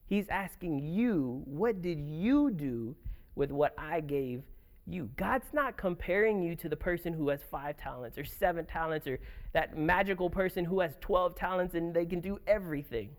He's 0.06 0.28
asking 0.30 0.80
you, 0.80 1.42
what 1.46 1.82
did 1.82 2.00
you 2.00 2.52
do 2.52 2.96
with 3.36 3.52
what 3.52 3.74
I 3.78 4.02
gave 4.02 4.44
you? 4.86 5.10
God's 5.16 5.54
not 5.54 5.78
comparing 5.78 6.44
you 6.44 6.56
to 6.58 6.68
the 6.68 6.76
person 6.76 7.14
who 7.14 7.30
has 7.30 7.42
five 7.50 7.78
talents 7.78 8.18
or 8.18 8.26
seven 8.26 8.66
talents 8.66 9.08
or 9.08 9.20
that 9.54 9.78
magical 9.78 10.30
person 10.30 10.66
who 10.66 10.82
has 10.82 10.96
12 11.00 11.36
talents 11.36 11.76
and 11.76 11.94
they 11.94 12.06
can 12.06 12.20
do 12.20 12.40
everything. 12.46 13.12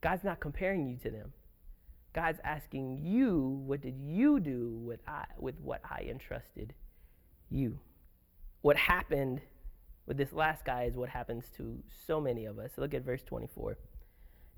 God's 0.00 0.24
not 0.24 0.40
comparing 0.40 0.88
you 0.88 0.96
to 0.96 1.10
them. 1.10 1.32
God's 2.14 2.38
asking 2.44 3.00
you, 3.02 3.62
what 3.66 3.80
did 3.80 3.98
you 3.98 4.40
do 4.40 4.78
with, 4.82 5.00
I, 5.06 5.24
with 5.38 5.58
what 5.60 5.80
I 5.84 6.06
entrusted 6.08 6.72
you? 7.50 7.80
What 8.62 8.76
happened 8.76 9.40
with 10.06 10.16
this 10.16 10.32
last 10.32 10.64
guy 10.64 10.84
is 10.84 10.96
what 10.96 11.08
happens 11.08 11.44
to 11.56 11.82
so 12.06 12.20
many 12.20 12.46
of 12.46 12.58
us. 12.58 12.70
Look 12.76 12.94
at 12.94 13.04
verse 13.04 13.22
24. 13.22 13.76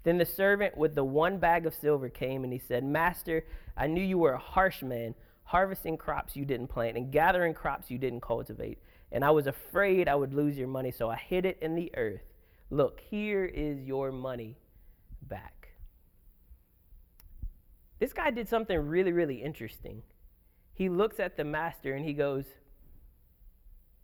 Then 0.04 0.18
the 0.18 0.26
servant 0.26 0.76
with 0.76 0.94
the 0.94 1.04
one 1.04 1.38
bag 1.38 1.66
of 1.66 1.74
silver 1.74 2.08
came 2.08 2.44
and 2.44 2.52
he 2.52 2.58
said, 2.58 2.84
Master, 2.84 3.44
I 3.76 3.86
knew 3.86 4.02
you 4.02 4.18
were 4.18 4.34
a 4.34 4.38
harsh 4.38 4.82
man, 4.82 5.14
harvesting 5.44 5.96
crops 5.96 6.36
you 6.36 6.44
didn't 6.44 6.68
plant 6.68 6.96
and 6.96 7.10
gathering 7.10 7.54
crops 7.54 7.90
you 7.90 7.98
didn't 7.98 8.20
cultivate. 8.20 8.78
And 9.10 9.24
I 9.24 9.30
was 9.30 9.46
afraid 9.46 10.08
I 10.08 10.14
would 10.14 10.34
lose 10.34 10.58
your 10.58 10.68
money, 10.68 10.90
so 10.90 11.08
I 11.08 11.16
hid 11.16 11.46
it 11.46 11.58
in 11.62 11.74
the 11.74 11.90
earth. 11.96 12.22
Look, 12.70 13.00
here 13.00 13.44
is 13.44 13.80
your 13.80 14.12
money 14.12 14.58
back. 15.22 15.55
This 17.98 18.12
guy 18.12 18.30
did 18.30 18.48
something 18.48 18.78
really, 18.78 19.12
really 19.12 19.42
interesting. 19.42 20.02
He 20.74 20.88
looks 20.88 21.18
at 21.18 21.36
the 21.36 21.44
master 21.44 21.94
and 21.94 22.04
he 22.04 22.12
goes, 22.12 22.44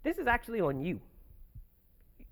This 0.02 0.18
is 0.18 0.26
actually 0.26 0.60
on 0.60 0.80
you 0.80 1.00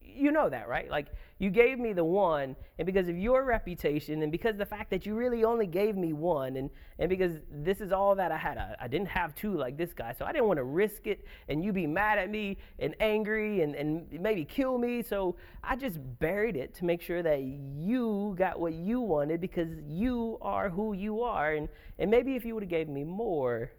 you 0.03 0.33
know 0.33 0.49
that, 0.49 0.69
right? 0.69 0.91
Like 0.91 1.07
you 1.39 1.51
gave 1.51 1.79
me 1.79 1.93
the 1.93 2.05
one, 2.05 2.57
and 2.79 2.87
because 2.87 3.09
of 3.09 3.17
your 3.17 3.45
reputation, 3.45 4.23
and 4.23 4.31
because 4.31 4.57
the 4.57 4.67
fact 4.67 4.91
that 4.91 5.07
you 5.07 5.15
really 5.15 5.45
only 5.45 5.67
gave 5.67 5.97
me 5.97 6.13
one, 6.13 6.57
and 6.57 6.71
and 6.99 7.09
because 7.09 7.33
this 7.51 7.81
is 7.81 7.93
all 7.93 8.15
that 8.17 8.31
I 8.33 8.37
had, 8.37 8.59
I, 8.59 8.77
I 8.81 8.89
didn't 8.89 9.09
have 9.09 9.35
two 9.35 9.57
like 9.57 9.77
this 9.77 9.93
guy, 9.93 10.13
so 10.13 10.25
I 10.25 10.33
didn't 10.33 10.47
want 10.47 10.59
to 10.59 10.65
risk 10.65 11.07
it, 11.07 11.25
and 11.49 11.65
you 11.65 11.73
be 11.73 11.87
mad 11.87 12.19
at 12.19 12.31
me 12.31 12.59
and 12.79 12.95
angry, 13.01 13.63
and 13.63 13.75
and 13.75 14.07
maybe 14.21 14.45
kill 14.45 14.79
me. 14.79 15.03
So 15.03 15.37
I 15.63 15.77
just 15.77 15.99
buried 16.19 16.57
it 16.57 16.75
to 16.77 16.85
make 16.85 17.01
sure 17.03 17.23
that 17.23 17.41
you 17.43 18.35
got 18.39 18.61
what 18.61 18.75
you 18.75 19.01
wanted 19.01 19.41
because 19.41 19.71
you 19.87 20.39
are 20.43 20.69
who 20.69 20.93
you 20.93 21.23
are, 21.23 21.55
and 21.55 21.69
and 21.99 22.11
maybe 22.11 22.37
if 22.37 22.45
you 22.45 22.55
would 22.55 22.63
have 22.63 22.71
gave 22.71 22.89
me 22.89 23.05
more, 23.05 23.71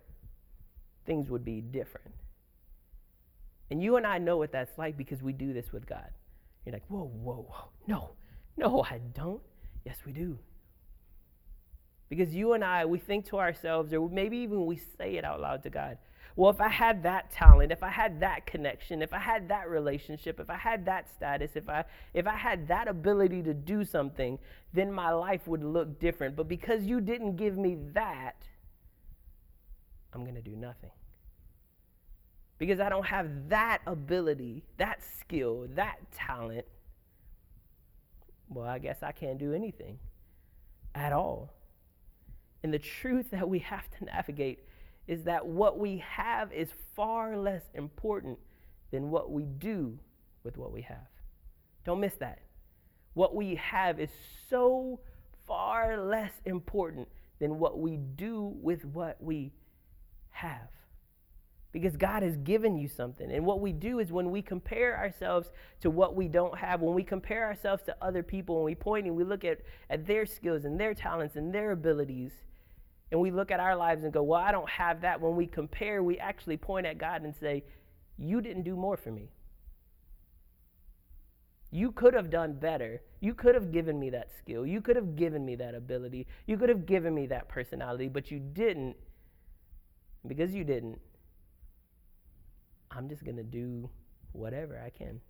things 1.05 1.29
would 1.29 1.45
be 1.45 1.61
different. 1.61 2.11
And 3.71 3.81
you 3.81 3.95
and 3.95 4.05
I 4.05 4.17
know 4.17 4.35
what 4.35 4.51
that's 4.51 4.77
like 4.77 4.97
because 4.97 5.23
we 5.23 5.31
do 5.31 5.53
this 5.53 5.71
with 5.71 5.87
God. 5.87 6.09
You're 6.65 6.73
like, 6.73 6.83
whoa, 6.89 7.05
whoa, 7.05 7.47
whoa. 7.49 7.69
No, 7.87 8.11
no, 8.57 8.83
I 8.83 8.99
don't. 9.15 9.41
Yes, 9.85 9.97
we 10.05 10.11
do. 10.11 10.37
Because 12.09 12.35
you 12.35 12.51
and 12.51 12.65
I, 12.65 12.85
we 12.85 12.99
think 12.99 13.25
to 13.27 13.39
ourselves, 13.39 13.93
or 13.93 14.09
maybe 14.09 14.37
even 14.39 14.65
we 14.65 14.75
say 14.75 15.15
it 15.15 15.23
out 15.23 15.39
loud 15.39 15.63
to 15.63 15.69
God. 15.69 15.97
Well, 16.35 16.51
if 16.51 16.59
I 16.59 16.67
had 16.67 17.03
that 17.03 17.31
talent, 17.31 17.71
if 17.71 17.81
I 17.81 17.89
had 17.89 18.19
that 18.19 18.45
connection, 18.45 19.01
if 19.01 19.13
I 19.13 19.19
had 19.19 19.47
that 19.47 19.69
relationship, 19.69 20.41
if 20.41 20.49
I 20.49 20.57
had 20.57 20.85
that 20.85 21.09
status, 21.09 21.51
if 21.55 21.69
I 21.69 21.85
if 22.13 22.27
I 22.27 22.35
had 22.35 22.67
that 22.67 22.89
ability 22.89 23.41
to 23.43 23.53
do 23.53 23.85
something, 23.85 24.37
then 24.73 24.91
my 24.91 25.11
life 25.11 25.47
would 25.47 25.63
look 25.63 25.99
different. 25.99 26.35
But 26.35 26.49
because 26.49 26.83
you 26.83 26.99
didn't 26.99 27.37
give 27.37 27.57
me 27.57 27.77
that, 27.93 28.43
I'm 30.13 30.23
going 30.23 30.35
to 30.35 30.41
do 30.41 30.55
nothing 30.55 30.91
because 32.61 32.79
I 32.79 32.89
don't 32.89 33.07
have 33.07 33.49
that 33.49 33.79
ability, 33.87 34.61
that 34.77 35.01
skill, 35.19 35.65
that 35.73 35.97
talent, 36.11 36.63
well, 38.49 38.67
I 38.67 38.77
guess 38.77 39.01
I 39.01 39.11
can't 39.13 39.39
do 39.39 39.51
anything 39.51 39.97
at 40.93 41.11
all. 41.11 41.55
And 42.61 42.71
the 42.71 42.77
truth 42.77 43.31
that 43.31 43.49
we 43.49 43.57
have 43.57 43.89
to 43.97 44.05
navigate 44.05 44.59
is 45.07 45.23
that 45.23 45.43
what 45.43 45.79
we 45.79 46.03
have 46.07 46.53
is 46.53 46.69
far 46.95 47.35
less 47.35 47.63
important 47.73 48.37
than 48.91 49.09
what 49.09 49.31
we 49.31 49.45
do 49.45 49.97
with 50.43 50.55
what 50.55 50.71
we 50.71 50.83
have. 50.83 51.09
Don't 51.83 51.99
miss 51.99 52.13
that. 52.19 52.41
What 53.15 53.33
we 53.33 53.55
have 53.55 53.99
is 53.99 54.11
so 54.51 54.99
far 55.47 55.97
less 55.97 56.33
important 56.45 57.07
than 57.39 57.57
what 57.57 57.79
we 57.79 57.97
do 57.97 58.53
with 58.61 58.85
what 58.85 59.17
we 59.19 59.51
have 60.29 60.69
because 61.71 61.95
God 61.95 62.21
has 62.23 62.35
given 62.37 62.77
you 62.77 62.87
something. 62.87 63.31
And 63.31 63.45
what 63.45 63.61
we 63.61 63.71
do 63.71 63.99
is 63.99 64.11
when 64.11 64.29
we 64.29 64.41
compare 64.41 64.97
ourselves 64.97 65.51
to 65.81 65.89
what 65.89 66.15
we 66.15 66.27
don't 66.27 66.57
have, 66.57 66.81
when 66.81 66.93
we 66.93 67.03
compare 67.03 67.45
ourselves 67.45 67.83
to 67.83 67.95
other 68.01 68.23
people, 68.23 68.57
and 68.57 68.65
we 68.65 68.75
point 68.75 69.07
and 69.07 69.15
we 69.15 69.23
look 69.23 69.45
at, 69.45 69.59
at 69.89 70.05
their 70.05 70.25
skills 70.25 70.65
and 70.65 70.79
their 70.79 70.93
talents 70.93 71.35
and 71.35 71.53
their 71.53 71.71
abilities, 71.71 72.31
and 73.11 73.19
we 73.19 73.31
look 73.31 73.51
at 73.51 73.59
our 73.59 73.75
lives 73.75 74.03
and 74.03 74.13
go, 74.13 74.23
Well, 74.23 74.39
I 74.39 74.51
don't 74.51 74.69
have 74.69 75.01
that. 75.01 75.19
When 75.19 75.35
we 75.35 75.47
compare, 75.47 76.03
we 76.03 76.17
actually 76.17 76.57
point 76.57 76.85
at 76.85 76.97
God 76.97 77.23
and 77.23 77.35
say, 77.35 77.63
You 78.17 78.41
didn't 78.41 78.63
do 78.63 78.75
more 78.75 78.97
for 78.97 79.11
me. 79.11 79.29
You 81.71 81.93
could 81.93 82.13
have 82.13 82.29
done 82.29 82.53
better. 82.53 83.01
You 83.21 83.33
could 83.33 83.55
have 83.55 83.71
given 83.71 83.97
me 83.97 84.09
that 84.09 84.29
skill. 84.37 84.65
You 84.65 84.81
could 84.81 84.97
have 84.97 85.15
given 85.15 85.45
me 85.45 85.55
that 85.55 85.73
ability. 85.73 86.27
You 86.45 86.57
could 86.57 86.67
have 86.67 86.85
given 86.85 87.15
me 87.15 87.27
that 87.27 87.47
personality, 87.47 88.09
but 88.09 88.29
you 88.29 88.39
didn't. 88.39 88.97
Because 90.27 90.53
you 90.53 90.63
didn't, 90.63 90.99
I'm 92.91 93.10
just 93.10 93.24
going 93.24 93.38
to 93.38 93.43
do 93.43 93.89
whatever 94.33 94.81
I 94.83 94.89
can 94.89 95.21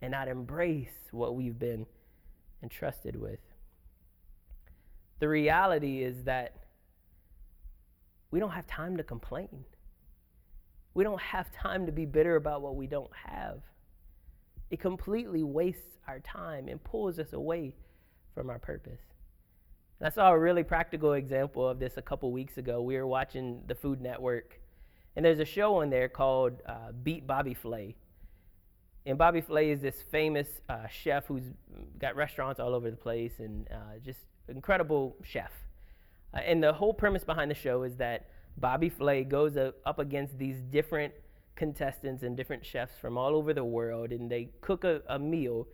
and 0.00 0.12
not 0.12 0.28
embrace 0.28 0.88
what 1.10 1.34
we've 1.34 1.58
been 1.58 1.86
entrusted 2.62 3.16
with. 3.16 3.40
The 5.18 5.28
reality 5.28 6.02
is 6.02 6.24
that 6.24 6.54
we 8.30 8.40
don't 8.40 8.52
have 8.52 8.66
time 8.66 8.96
to 8.96 9.02
complain. 9.02 9.64
We 10.94 11.04
don't 11.04 11.20
have 11.20 11.52
time 11.52 11.86
to 11.86 11.92
be 11.92 12.06
bitter 12.06 12.36
about 12.36 12.62
what 12.62 12.76
we 12.76 12.86
don't 12.86 13.10
have. 13.14 13.60
It 14.70 14.80
completely 14.80 15.42
wastes 15.42 15.98
our 16.06 16.20
time 16.20 16.68
and 16.68 16.82
pulls 16.82 17.18
us 17.18 17.32
away 17.32 17.74
from 18.34 18.48
our 18.50 18.58
purpose. 18.58 19.00
I 20.02 20.08
saw 20.08 20.30
a 20.30 20.38
really 20.38 20.64
practical 20.64 21.12
example 21.12 21.68
of 21.68 21.78
this 21.78 21.98
a 21.98 22.02
couple 22.02 22.32
weeks 22.32 22.56
ago. 22.56 22.80
We 22.80 22.96
were 22.96 23.06
watching 23.06 23.62
the 23.66 23.74
Food 23.74 24.00
Network 24.00 24.58
and 25.16 25.24
there's 25.24 25.40
a 25.40 25.44
show 25.44 25.76
on 25.76 25.90
there 25.90 26.08
called 26.08 26.62
uh, 26.66 26.92
Beat 27.02 27.26
Bobby 27.26 27.54
Flay. 27.54 27.96
And 29.06 29.16
Bobby 29.18 29.40
Flay 29.40 29.70
is 29.70 29.80
this 29.80 30.02
famous 30.10 30.48
uh, 30.68 30.86
chef 30.88 31.26
who's 31.26 31.44
got 31.98 32.16
restaurants 32.16 32.60
all 32.60 32.74
over 32.74 32.90
the 32.90 32.96
place 32.96 33.32
and 33.38 33.66
uh, 33.70 33.98
just 34.04 34.20
incredible 34.48 35.16
chef. 35.22 35.52
Uh, 36.34 36.38
and 36.38 36.62
the 36.62 36.72
whole 36.72 36.94
premise 36.94 37.24
behind 37.24 37.50
the 37.50 37.54
show 37.54 37.82
is 37.82 37.96
that 37.96 38.28
Bobby 38.56 38.88
Flay 38.88 39.24
goes 39.24 39.56
up 39.56 39.98
against 39.98 40.38
these 40.38 40.60
different 40.60 41.14
contestants 41.56 42.22
and 42.22 42.36
different 42.36 42.64
chefs 42.64 42.94
from 43.00 43.16
all 43.16 43.34
over 43.34 43.52
the 43.52 43.64
world, 43.64 44.12
and 44.12 44.30
they 44.30 44.50
cook 44.60 44.84
a, 44.84 45.02
a 45.08 45.18
meal. 45.18 45.66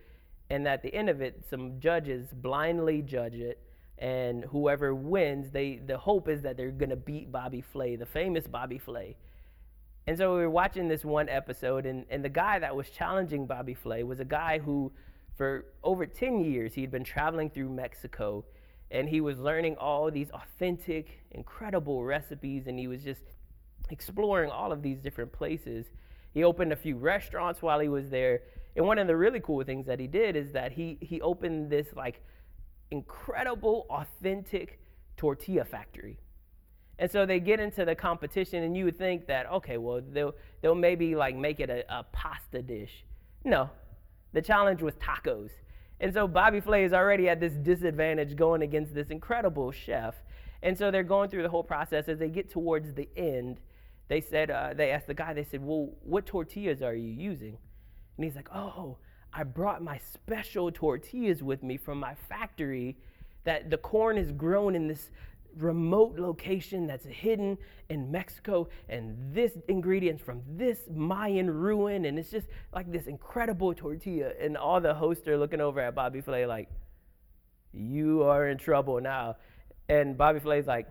And 0.49 0.67
at 0.69 0.83
the 0.83 0.95
end 0.95 1.11
of 1.11 1.21
it, 1.21 1.45
some 1.49 1.81
judges 1.81 2.29
blindly 2.33 3.03
judge 3.03 3.35
it 3.35 3.61
and 3.99 4.45
whoever 4.45 4.95
wins, 4.95 5.51
they 5.51 5.81
the 5.85 5.99
hope 5.99 6.29
is 6.29 6.43
that 6.43 6.57
they're 6.57 6.71
gonna 6.71 6.97
beat 6.97 7.33
Bobby 7.33 7.61
Flay, 7.61 7.97
the 7.97 8.07
famous 8.07 8.47
Bobby 8.47 8.79
Flay. 8.79 9.17
And 10.07 10.17
so 10.17 10.35
we 10.35 10.41
were 10.41 10.51
watching 10.51 10.87
this 10.87 11.05
one 11.05 11.29
episode, 11.29 11.85
and, 11.85 12.07
and 12.11 12.25
the 12.25 12.29
guy 12.29 12.61
that 12.61 12.77
was 12.77 12.91
challenging 12.91 13.47
Bobby 13.47 13.75
Flay 13.75 14.05
was 14.05 14.21
a 14.21 14.25
guy 14.25 14.59
who, 14.61 14.93
for 15.37 15.67
over 15.83 16.07
10 16.07 16.45
years, 16.45 16.75
he 16.75 16.81
had 16.81 16.93
been 16.93 17.03
traveling 17.03 17.51
through 17.51 17.71
Mexico, 17.71 18.45
and 18.93 19.09
he 19.09 19.21
was 19.21 19.41
learning 19.41 19.77
all 19.79 20.09
these 20.11 20.31
authentic, 20.31 21.25
incredible 21.33 22.05
recipes, 22.05 22.69
and 22.69 22.79
he 22.79 22.87
was 22.87 23.03
just 23.03 23.23
exploring 23.91 24.51
all 24.51 24.71
of 24.71 24.81
these 24.81 25.01
different 25.01 25.33
places. 25.33 25.87
He 26.35 26.45
opened 26.45 26.73
a 26.73 26.77
few 26.77 26.97
restaurants 26.97 27.61
while 27.61 27.81
he 27.81 27.89
was 27.89 28.09
there, 28.11 28.43
And 28.77 28.87
one 28.87 28.99
of 28.99 29.07
the 29.07 29.17
really 29.17 29.41
cool 29.41 29.65
things 29.65 29.87
that 29.87 29.99
he 29.99 30.07
did 30.07 30.37
is 30.37 30.53
that 30.53 30.71
he 30.73 30.99
he 31.01 31.21
opened 31.23 31.71
this 31.71 31.95
like 31.97 32.23
incredible, 32.91 33.87
authentic 33.91 34.81
tortilla 35.17 35.65
factory. 35.65 36.19
And 36.99 37.11
so 37.11 37.27
they 37.27 37.41
get 37.41 37.61
into 37.61 37.85
the 37.85 37.95
competition, 37.95 38.63
and 38.63 38.77
you 38.77 38.85
would 38.87 38.97
think 38.97 39.27
that 39.27 39.51
okay, 39.51 39.77
well 39.77 40.01
they'll 40.13 40.35
they'll 40.63 40.75
maybe 40.75 41.15
like 41.15 41.37
make 41.37 41.61
it 41.61 41.69
a, 41.71 41.85
a 41.95 42.05
pasta 42.05 42.63
dish. 42.63 43.05
No, 43.45 43.71
the 44.33 44.43
challenge 44.43 44.83
was 44.83 44.95
tacos. 44.95 45.51
And 46.01 46.13
so 46.13 46.29
Bobby 46.29 46.61
Flay 46.61 46.85
is 46.85 46.93
already 46.93 47.29
at 47.29 47.41
this 47.41 47.55
disadvantage 47.55 48.37
going 48.37 48.63
against 48.63 48.95
this 48.95 49.09
incredible 49.09 49.73
chef. 49.73 50.15
And 50.63 50.77
so 50.77 50.91
they're 50.91 51.03
going 51.03 51.31
through 51.31 51.43
the 51.43 51.49
whole 51.49 51.65
process. 51.65 52.09
As 52.09 52.19
they 52.19 52.29
get 52.29 52.51
towards 52.51 52.93
the 52.93 53.09
end, 53.17 53.61
they 54.09 54.21
said, 54.21 54.51
uh, 54.51 54.75
they 54.75 54.91
asked 54.91 55.07
the 55.07 55.15
guy, 55.15 55.33
they 55.33 55.45
said, 55.45 55.63
well, 55.63 55.91
what 56.03 56.27
tortillas 56.27 56.83
are 56.83 56.95
you 56.95 57.11
using? 57.11 57.57
And 58.17 58.25
he's 58.25 58.37
like, 58.37 58.49
oh, 58.55 58.99
I 59.33 59.45
brought 59.45 59.83
my 59.83 59.99
special 59.99 60.71
tortillas 60.71 61.43
with 61.43 61.63
me 61.63 61.77
from 61.77 62.01
my 62.01 62.15
factory 62.29 62.97
that 63.45 63.71
the 63.71 63.77
corn 63.77 64.19
is 64.19 64.33
grown 64.33 64.75
in 64.75 64.89
this 64.89 65.11
remote 65.57 66.19
location 66.19 66.87
that's 66.87 67.07
hidden 67.07 67.57
in 67.89 68.11
Mexico. 68.11 68.69
And 68.89 69.17
this 69.35 69.53
ingredients 69.69 70.23
from 70.23 70.43
this 70.47 70.81
Mayan 70.93 71.51
ruin. 71.51 72.05
And 72.05 72.19
it's 72.19 72.31
just 72.31 72.49
like 72.75 72.91
this 72.91 73.07
incredible 73.07 73.75
tortilla. 73.75 74.33
And 74.41 74.57
all 74.57 74.81
the 74.81 74.95
hosts 74.95 75.27
are 75.29 75.39
looking 75.39 75.61
over 75.61 75.81
at 75.81 75.95
Bobby 75.95 76.21
Flay 76.21 76.47
like 76.47 76.69
you 77.73 78.23
are 78.23 78.49
in 78.49 78.59
trouble 78.59 79.01
now. 79.01 79.37
And 79.89 80.17
Bobby 80.17 80.41
Flay's 80.41 80.67
like 80.67 80.89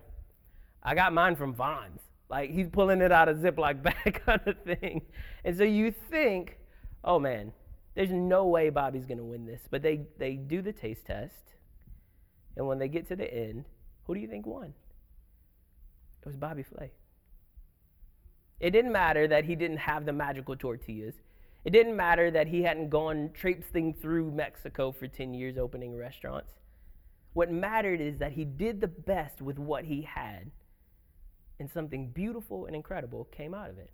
I 0.82 0.96
got 0.96 1.14
mine 1.14 1.36
from 1.36 1.54
Vons. 1.54 2.02
Like 2.30 2.52
he's 2.52 2.70
pulling 2.70 3.02
it 3.02 3.12
out 3.12 3.30
of 3.30 3.38
Ziploc 3.38 3.84
bag 4.06 4.22
kind 4.26 4.42
of 4.46 4.58
thing. 4.62 5.02
And 5.44 5.56
so 5.58 5.64
you 5.64 5.92
think 5.92 6.58
oh 7.04 7.20
man 7.20 7.52
there's 7.96 8.12
no 8.12 8.46
way 8.46 8.70
Bobby's 8.70 9.06
going 9.06 9.18
to 9.18 9.24
win 9.24 9.46
this 9.46 9.62
but 9.70 9.82
they 9.82 10.02
they 10.18 10.34
do 10.34 10.62
the 10.62 10.74
taste 10.74 11.06
test 11.06 11.56
and 12.56 12.68
when 12.68 12.80
they 12.80 12.88
get 12.88 13.08
to 13.08 13.16
the 13.16 13.32
end 13.34 13.66
who 14.06 14.14
do 14.14 14.20
you 14.20 14.28
think 14.28 14.46
won? 14.46 14.74
It 16.22 16.26
was 16.26 16.36
Bobby 16.36 16.64
Flay. 16.64 16.92
It 18.60 18.72
didn't 18.72 18.92
matter 18.92 19.28
that 19.28 19.46
he 19.46 19.56
didn't 19.56 19.78
have 19.78 20.06
the 20.06 20.14
magical 20.14 20.56
tortillas. 20.56 21.16
It 21.66 21.72
didn't 21.72 21.96
matter 21.96 22.32
that 22.32 22.48
he 22.48 22.62
hadn't 22.62 22.90
gone 22.90 23.32
traipsing 23.34 23.94
through 23.94 24.32
Mexico 24.32 24.92
for 24.92 25.08
10 25.08 25.34
years 25.34 25.58
opening 25.58 25.96
restaurants. 25.96 26.54
What 27.34 27.52
mattered 27.52 28.00
is 28.00 28.20
that 28.20 28.32
he 28.32 28.46
did 28.46 28.80
the 28.80 28.88
best 28.88 29.42
with 29.42 29.60
what 29.60 29.84
he 29.84 30.04
had, 30.04 30.52
and 31.60 31.70
something 31.70 32.12
beautiful 32.12 32.66
and 32.66 32.76
incredible 32.76 33.26
came 33.26 33.54
out 33.54 33.70
of 33.70 33.78
it. 33.78 33.92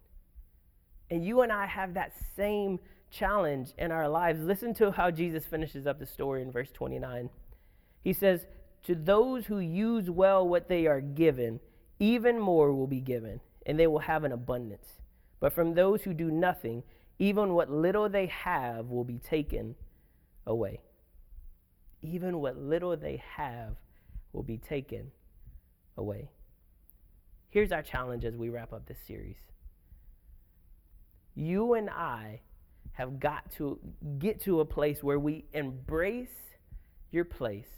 And 1.09 1.25
you 1.25 1.41
and 1.41 1.51
I 1.51 1.65
have 1.65 1.93
that 1.95 2.13
same 2.35 2.79
challenge 3.11 3.73
in 3.77 3.91
our 3.91 4.07
lives. 4.07 4.41
Listen 4.41 4.73
to 4.75 4.91
how 4.91 5.11
Jesus 5.11 5.45
finishes 5.45 5.85
up 5.85 5.99
the 5.99 6.05
story 6.05 6.41
in 6.41 6.51
verse 6.51 6.71
29. 6.71 7.29
He 8.03 8.13
says, 8.13 8.47
to 8.83 8.95
those 8.95 9.45
who 9.45 9.59
use 9.59 10.09
well 10.09 10.47
what 10.47 10.67
they 10.67 10.87
are 10.87 11.01
given, 11.01 11.59
even 11.99 12.39
more 12.39 12.73
will 12.73 12.87
be 12.87 13.01
given, 13.01 13.41
and 13.65 13.79
they 13.79 13.85
will 13.85 13.99
have 13.99 14.23
an 14.23 14.31
abundance. 14.31 15.01
But 15.39 15.53
from 15.53 15.75
those 15.75 16.01
who 16.01 16.13
do 16.13 16.31
nothing, 16.31 16.83
even 17.19 17.53
what 17.53 17.69
little 17.69 18.09
they 18.09 18.25
have 18.27 18.87
will 18.87 19.03
be 19.03 19.19
taken 19.19 19.75
away. 20.47 20.81
Even 22.01 22.39
what 22.39 22.57
little 22.57 22.97
they 22.97 23.21
have 23.35 23.75
will 24.33 24.41
be 24.41 24.57
taken 24.57 25.11
away. 25.95 26.29
Here's 27.49 27.71
our 27.71 27.83
challenge 27.83 28.25
as 28.25 28.35
we 28.35 28.49
wrap 28.49 28.73
up 28.73 28.87
this 28.87 28.97
series. 29.05 29.37
You 31.35 31.73
and 31.73 31.89
I 31.89 32.41
have 32.93 33.19
got 33.19 33.51
to 33.53 33.79
get 34.19 34.41
to 34.41 34.59
a 34.59 34.65
place 34.65 35.01
where 35.01 35.19
we 35.19 35.45
embrace 35.53 36.29
your 37.11 37.25
place 37.25 37.69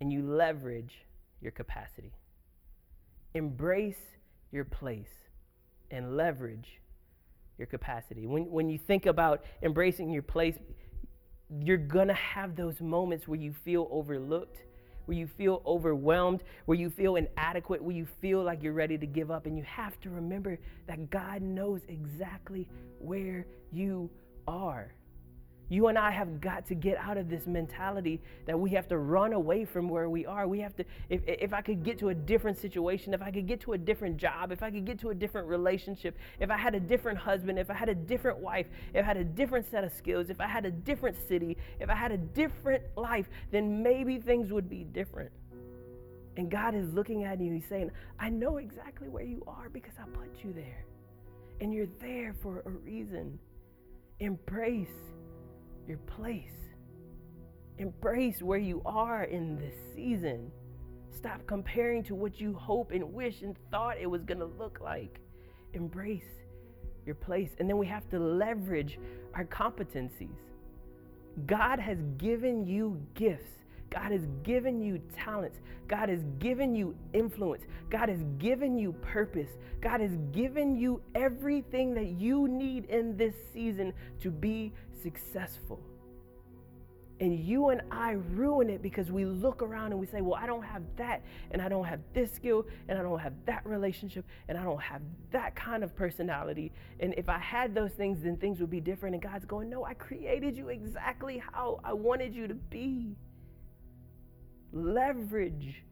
and 0.00 0.12
you 0.12 0.22
leverage 0.22 0.94
your 1.40 1.52
capacity. 1.52 2.12
Embrace 3.34 4.00
your 4.50 4.64
place 4.64 5.08
and 5.90 6.16
leverage 6.16 6.80
your 7.58 7.66
capacity. 7.66 8.26
When, 8.26 8.50
when 8.50 8.68
you 8.68 8.78
think 8.78 9.06
about 9.06 9.44
embracing 9.62 10.10
your 10.10 10.22
place, 10.22 10.56
you're 11.60 11.76
going 11.76 12.08
to 12.08 12.14
have 12.14 12.56
those 12.56 12.80
moments 12.80 13.28
where 13.28 13.38
you 13.38 13.52
feel 13.52 13.88
overlooked, 13.90 14.58
where 15.06 15.16
you 15.16 15.26
feel 15.26 15.62
overwhelmed, 15.66 16.42
where 16.66 16.78
you 16.78 16.90
feel 16.90 17.16
inadequate, 17.16 17.82
where 17.82 17.94
you 17.94 18.06
feel 18.20 18.42
like 18.42 18.62
you're 18.62 18.72
ready 18.72 18.98
to 18.98 19.06
give 19.06 19.30
up. 19.30 19.46
And 19.46 19.56
you 19.56 19.64
have 19.64 20.00
to 20.00 20.10
remember 20.10 20.58
that 20.86 21.10
God 21.10 21.42
knows 21.42 21.80
exactly 21.88 22.68
where 22.98 23.46
you 23.72 24.10
are. 24.46 24.92
You 25.72 25.86
and 25.86 25.96
I 25.96 26.10
have 26.10 26.38
got 26.38 26.66
to 26.66 26.74
get 26.74 26.98
out 26.98 27.16
of 27.16 27.30
this 27.30 27.46
mentality 27.46 28.20
that 28.44 28.60
we 28.60 28.68
have 28.72 28.86
to 28.88 28.98
run 28.98 29.32
away 29.32 29.64
from 29.64 29.88
where 29.88 30.10
we 30.10 30.26
are. 30.26 30.46
We 30.46 30.60
have 30.60 30.76
to, 30.76 30.84
if, 31.08 31.22
if 31.26 31.54
I 31.54 31.62
could 31.62 31.82
get 31.82 31.98
to 32.00 32.10
a 32.10 32.14
different 32.14 32.58
situation, 32.58 33.14
if 33.14 33.22
I 33.22 33.30
could 33.30 33.46
get 33.46 33.62
to 33.62 33.72
a 33.72 33.78
different 33.78 34.18
job, 34.18 34.52
if 34.52 34.62
I 34.62 34.70
could 34.70 34.84
get 34.84 34.98
to 34.98 35.08
a 35.08 35.14
different 35.14 35.48
relationship, 35.48 36.18
if 36.38 36.50
I 36.50 36.58
had 36.58 36.74
a 36.74 36.80
different 36.80 37.18
husband, 37.18 37.58
if 37.58 37.70
I 37.70 37.72
had 37.72 37.88
a 37.88 37.94
different 37.94 38.36
wife, 38.36 38.66
if 38.92 39.02
I 39.02 39.06
had 39.06 39.16
a 39.16 39.24
different 39.24 39.70
set 39.70 39.82
of 39.82 39.94
skills, 39.94 40.28
if 40.28 40.42
I 40.42 40.46
had 40.46 40.66
a 40.66 40.70
different 40.70 41.16
city, 41.26 41.56
if 41.80 41.88
I 41.88 41.94
had 41.94 42.12
a 42.12 42.18
different 42.18 42.82
life, 42.94 43.30
then 43.50 43.82
maybe 43.82 44.18
things 44.18 44.52
would 44.52 44.68
be 44.68 44.84
different. 44.84 45.32
And 46.36 46.50
God 46.50 46.74
is 46.74 46.92
looking 46.92 47.24
at 47.24 47.40
you, 47.40 47.50
He's 47.50 47.66
saying, 47.66 47.90
I 48.20 48.28
know 48.28 48.58
exactly 48.58 49.08
where 49.08 49.24
you 49.24 49.42
are 49.46 49.70
because 49.70 49.94
I 49.98 50.04
put 50.10 50.44
you 50.44 50.52
there. 50.52 50.84
And 51.62 51.72
you're 51.72 51.88
there 51.98 52.34
for 52.42 52.62
a 52.66 52.70
reason. 52.70 53.38
Embrace 54.20 55.11
your 55.86 55.98
place. 55.98 56.50
Embrace 57.78 58.42
where 58.42 58.58
you 58.58 58.82
are 58.84 59.24
in 59.24 59.56
this 59.58 59.74
season. 59.94 60.50
Stop 61.14 61.46
comparing 61.46 62.02
to 62.04 62.14
what 62.14 62.40
you 62.40 62.54
hope 62.54 62.90
and 62.90 63.12
wish 63.12 63.42
and 63.42 63.56
thought 63.70 63.98
it 63.98 64.06
was 64.06 64.22
going 64.22 64.40
to 64.40 64.50
look 64.58 64.80
like. 64.80 65.20
Embrace 65.74 66.22
your 67.06 67.14
place. 67.14 67.50
And 67.58 67.68
then 67.68 67.78
we 67.78 67.86
have 67.86 68.08
to 68.10 68.18
leverage 68.18 68.98
our 69.34 69.44
competencies. 69.44 70.36
God 71.46 71.78
has 71.78 71.98
given 72.18 72.66
you 72.66 73.00
gifts. 73.14 73.61
God 73.92 74.10
has 74.10 74.26
given 74.42 74.82
you 74.82 75.00
talents. 75.14 75.60
God 75.86 76.08
has 76.08 76.24
given 76.38 76.74
you 76.74 76.96
influence. 77.12 77.64
God 77.90 78.08
has 78.08 78.24
given 78.38 78.78
you 78.78 78.92
purpose. 78.94 79.50
God 79.82 80.00
has 80.00 80.16
given 80.32 80.76
you 80.76 81.02
everything 81.14 81.92
that 81.94 82.06
you 82.06 82.48
need 82.48 82.86
in 82.86 83.16
this 83.18 83.34
season 83.52 83.92
to 84.20 84.30
be 84.30 84.72
successful. 85.02 85.80
And 87.20 87.38
you 87.38 87.68
and 87.68 87.82
I 87.90 88.12
ruin 88.12 88.70
it 88.70 88.82
because 88.82 89.12
we 89.12 89.26
look 89.26 89.62
around 89.62 89.92
and 89.92 90.00
we 90.00 90.06
say, 90.06 90.22
Well, 90.22 90.34
I 90.34 90.46
don't 90.46 90.64
have 90.64 90.82
that, 90.96 91.22
and 91.50 91.60
I 91.60 91.68
don't 91.68 91.84
have 91.84 92.00
this 92.14 92.32
skill, 92.32 92.66
and 92.88 92.98
I 92.98 93.02
don't 93.02 93.18
have 93.18 93.34
that 93.46 93.64
relationship, 93.66 94.24
and 94.48 94.58
I 94.58 94.64
don't 94.64 94.80
have 94.80 95.02
that 95.30 95.54
kind 95.54 95.84
of 95.84 95.94
personality. 95.94 96.72
And 96.98 97.14
if 97.16 97.28
I 97.28 97.38
had 97.38 97.74
those 97.74 97.92
things, 97.92 98.22
then 98.22 98.38
things 98.38 98.58
would 98.58 98.70
be 98.70 98.80
different. 98.80 99.14
And 99.14 99.22
God's 99.22 99.44
going, 99.44 99.68
No, 99.68 99.84
I 99.84 99.94
created 99.94 100.56
you 100.56 100.68
exactly 100.68 101.40
how 101.52 101.78
I 101.84 101.92
wanted 101.92 102.34
you 102.34 102.48
to 102.48 102.54
be. 102.54 103.14
Leverage 104.72 105.82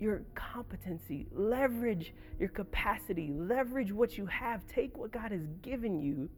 your 0.00 0.22
competency, 0.34 1.26
leverage 1.32 2.12
your 2.38 2.48
capacity, 2.48 3.32
leverage 3.32 3.92
what 3.92 4.18
you 4.18 4.26
have. 4.26 4.66
Take 4.66 4.96
what 4.98 5.12
God 5.12 5.32
has 5.32 5.46
given 5.62 6.00
you 6.00 6.28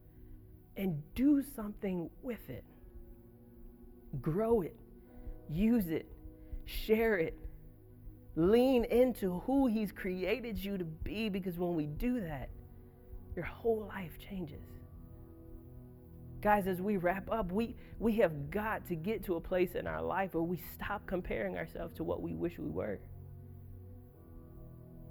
and 0.76 1.02
do 1.14 1.42
something 1.54 2.10
with 2.22 2.48
it. 2.48 2.64
Grow 4.20 4.60
it, 4.60 4.76
use 5.48 5.88
it, 5.88 6.06
share 6.64 7.18
it, 7.18 7.36
lean 8.36 8.84
into 8.84 9.40
who 9.46 9.66
He's 9.66 9.90
created 9.90 10.62
you 10.62 10.78
to 10.78 10.84
be 10.84 11.28
because 11.28 11.58
when 11.58 11.74
we 11.74 11.86
do 11.86 12.20
that, 12.20 12.50
your 13.34 13.44
whole 13.44 13.86
life 13.88 14.18
changes. 14.18 14.62
Guys, 16.46 16.68
as 16.68 16.80
we 16.80 16.96
wrap 16.96 17.28
up, 17.28 17.50
we, 17.50 17.74
we 17.98 18.18
have 18.18 18.52
got 18.52 18.86
to 18.86 18.94
get 18.94 19.24
to 19.24 19.34
a 19.34 19.40
place 19.40 19.74
in 19.74 19.84
our 19.84 20.00
life 20.00 20.32
where 20.32 20.44
we 20.44 20.62
stop 20.76 21.04
comparing 21.04 21.58
ourselves 21.58 21.92
to 21.96 22.04
what 22.04 22.22
we 22.22 22.36
wish 22.36 22.56
we 22.56 22.70
were. 22.70 23.00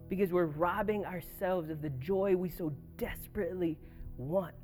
Because 0.07 0.31
we're 0.31 0.45
robbing 0.45 1.03
ourselves 1.03 1.69
of 1.69 1.81
the 1.81 1.89
joy 1.89 2.37
we 2.37 2.47
so 2.47 2.71
desperately 2.95 3.77
want 4.15 4.55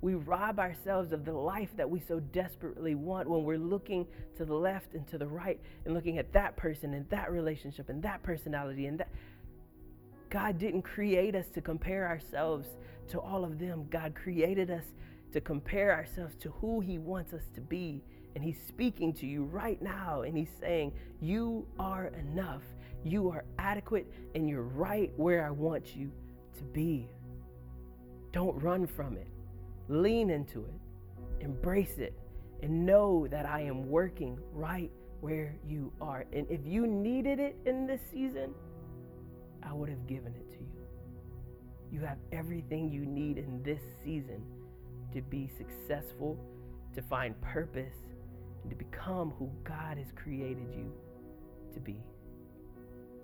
we 0.00 0.14
rob 0.14 0.60
ourselves 0.60 1.12
of 1.12 1.24
the 1.24 1.32
life 1.32 1.70
that 1.76 1.90
we 1.90 1.98
so 1.98 2.20
desperately 2.20 2.94
want 2.94 3.28
when 3.28 3.42
we're 3.42 3.58
looking 3.58 4.06
to 4.36 4.44
the 4.44 4.54
left 4.54 4.94
and 4.94 5.08
to 5.08 5.18
the 5.18 5.26
right 5.26 5.60
and 5.84 5.94
looking 5.94 6.18
at 6.18 6.32
that 6.32 6.56
person 6.56 6.94
and 6.94 7.08
that 7.10 7.32
relationship 7.32 7.88
and 7.88 8.00
that 8.02 8.22
personality 8.22 8.86
and 8.86 8.98
that. 8.98 9.08
God 10.28 10.58
didn't 10.58 10.82
create 10.82 11.34
us 11.34 11.46
to 11.54 11.60
compare 11.60 12.06
ourselves 12.08 12.68
to 13.08 13.20
all 13.20 13.44
of 13.44 13.58
them. 13.58 13.86
God 13.90 14.14
created 14.14 14.70
us 14.70 14.84
to 15.32 15.40
compare 15.40 15.92
ourselves 15.92 16.34
to 16.40 16.50
who 16.60 16.80
He 16.80 16.98
wants 16.98 17.32
us 17.32 17.42
to 17.54 17.60
be. 17.60 18.02
And 18.34 18.42
He's 18.42 18.60
speaking 18.66 19.12
to 19.14 19.26
you 19.26 19.44
right 19.44 19.80
now 19.82 20.22
and 20.22 20.36
He's 20.36 20.52
saying, 20.60 20.92
You 21.20 21.66
are 21.78 22.06
enough. 22.18 22.62
You 23.04 23.28
are 23.30 23.44
adequate 23.58 24.06
and 24.34 24.48
you're 24.48 24.62
right 24.62 25.12
where 25.16 25.46
I 25.46 25.50
want 25.50 25.96
you 25.96 26.10
to 26.56 26.62
be. 26.62 27.08
Don't 28.32 28.60
run 28.62 28.86
from 28.86 29.16
it. 29.16 29.28
Lean 29.88 30.30
into 30.30 30.60
it. 30.64 31.44
Embrace 31.44 31.98
it 31.98 32.18
and 32.62 32.86
know 32.86 33.26
that 33.28 33.44
I 33.44 33.62
am 33.62 33.88
working 33.88 34.38
right 34.52 34.90
where 35.20 35.56
you 35.66 35.92
are. 36.00 36.24
And 36.32 36.46
if 36.48 36.60
you 36.64 36.86
needed 36.86 37.40
it 37.40 37.56
in 37.66 37.86
this 37.86 38.00
season, 38.10 38.54
I 39.62 39.72
would 39.72 39.88
have 39.88 40.06
given 40.06 40.34
it 40.34 40.50
to 40.52 40.58
you. 40.58 40.82
You 41.92 42.00
have 42.06 42.18
everything 42.32 42.90
you 42.90 43.04
need 43.04 43.38
in 43.38 43.62
this 43.62 43.80
season 44.02 44.42
to 45.12 45.22
be 45.22 45.50
successful, 45.56 46.38
to 46.94 47.02
find 47.02 47.40
purpose, 47.40 47.94
and 48.62 48.70
to 48.70 48.76
become 48.76 49.30
who 49.38 49.50
God 49.64 49.98
has 49.98 50.12
created 50.14 50.72
you 50.74 50.92
to 51.74 51.80
be. 51.80 51.96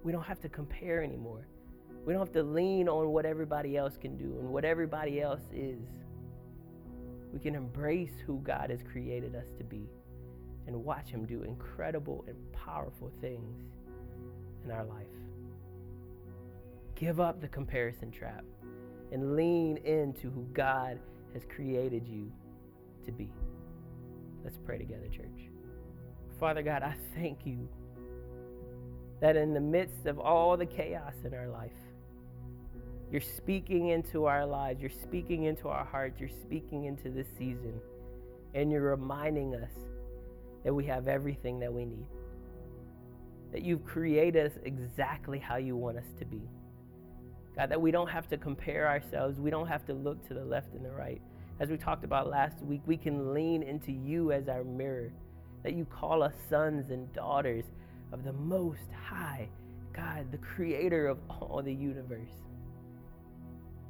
We 0.03 0.13
don't 0.13 0.25
have 0.25 0.41
to 0.41 0.49
compare 0.49 1.03
anymore. 1.03 1.47
We 2.07 2.13
don't 2.13 2.21
have 2.21 2.33
to 2.35 2.43
lean 2.43 2.89
on 2.89 3.09
what 3.09 3.27
everybody 3.27 3.77
else 3.77 3.97
can 3.97 4.17
do 4.17 4.39
and 4.41 4.49
what 4.49 4.65
everybody 4.65 5.21
else 5.21 5.43
is. 5.53 5.81
We 7.33 7.39
can 7.39 7.55
embrace 7.55 8.15
who 8.27 8.41
God 8.41 8.71
has 8.71 8.83
created 8.83 9.35
us 9.35 9.47
to 9.59 9.65
be 9.65 9.89
and 10.67 10.85
watch 10.85 11.11
Him 11.11 11.27
do 11.27 11.43
incredible 11.43 12.25
and 12.29 12.37
powerful 12.53 13.11
things 13.21 13.59
in 14.65 14.71
our 14.71 14.85
life. 14.85 15.07
Give 16.95 17.21
up 17.21 17.41
the 17.41 17.49
comparison 17.49 18.11
trap 18.11 18.45
and 19.13 19.37
lean 19.37 19.79
into 19.79 20.31
who 20.31 20.47
God 20.53 20.99
has 21.33 21.43
created 21.45 22.07
you 22.07 22.31
to 23.05 23.13
be. 23.13 23.31
Let's 24.45 24.59
pray 24.65 24.79
together, 24.79 25.09
church. 25.09 25.51
Father 26.39 26.63
God, 26.63 26.83
I 26.83 26.95
thank 27.15 27.45
you 27.45 27.69
that 29.21 29.37
in 29.37 29.53
the 29.53 29.61
midst 29.61 30.07
of 30.07 30.19
all 30.19 30.57
the 30.57 30.67
chaos 30.67 31.15
in 31.25 31.35
our 31.35 31.49
life, 31.49 31.73
you're 33.11 33.21
speaking 33.21 33.89
into 33.89 34.27
our 34.27 34.47
lives, 34.47 34.81
you're 34.81 34.91
speaking 34.91 35.45
into 35.45 35.69
our 35.69 35.85
hearts, 35.85 36.21
you're 36.21 36.29
speaking 36.29 36.85
into 36.85 37.09
this 37.11 37.27
season, 37.39 37.81
and 38.55 38.71
you're 38.71 38.83
reminding 38.83 39.55
us 39.55 39.73
that 40.65 40.73
we 40.73 40.85
have 40.85 41.09
everything 41.09 41.59
that 41.61 41.73
we 41.73 41.85
need. 41.85 42.07
That 43.53 43.63
you've 43.63 43.85
created 43.85 44.53
us 44.53 44.59
exactly 44.65 45.39
how 45.39 45.57
you 45.57 45.75
want 45.75 45.97
us 45.97 46.13
to 46.19 46.25
be. 46.25 46.43
God, 47.59 47.71
that 47.71 47.81
we 47.81 47.91
don't 47.91 48.09
have 48.09 48.29
to 48.29 48.37
compare 48.37 48.87
ourselves, 48.87 49.41
we 49.41 49.51
don't 49.51 49.67
have 49.67 49.85
to 49.87 49.93
look 49.93 50.25
to 50.29 50.35
the 50.35 50.45
left 50.45 50.75
and 50.75 50.85
the 50.85 50.93
right. 50.93 51.21
As 51.59 51.69
we 51.69 51.77
talked 51.77 52.05
about 52.05 52.31
last 52.31 52.63
week, 52.63 52.81
we 52.87 52.97
can 52.97 53.35
lean 53.35 53.65
into 53.65 53.91
you 53.91 54.31
as 54.31 54.49
our 54.49 54.63
mirror, 54.63 55.11
that 55.65 55.73
you 55.73 55.85
call 55.85 56.23
us 56.23 56.35
sons 56.49 56.93
and 56.93 57.13
daughters 57.13 57.65
of 58.13 58.23
the 58.23 58.33
Most 58.33 58.93
High, 58.93 59.49
God, 59.93 60.31
the 60.31 60.39
creator 60.39 61.09
of 61.09 61.19
all 61.29 61.61
the 61.61 61.75
universe. 61.75 62.31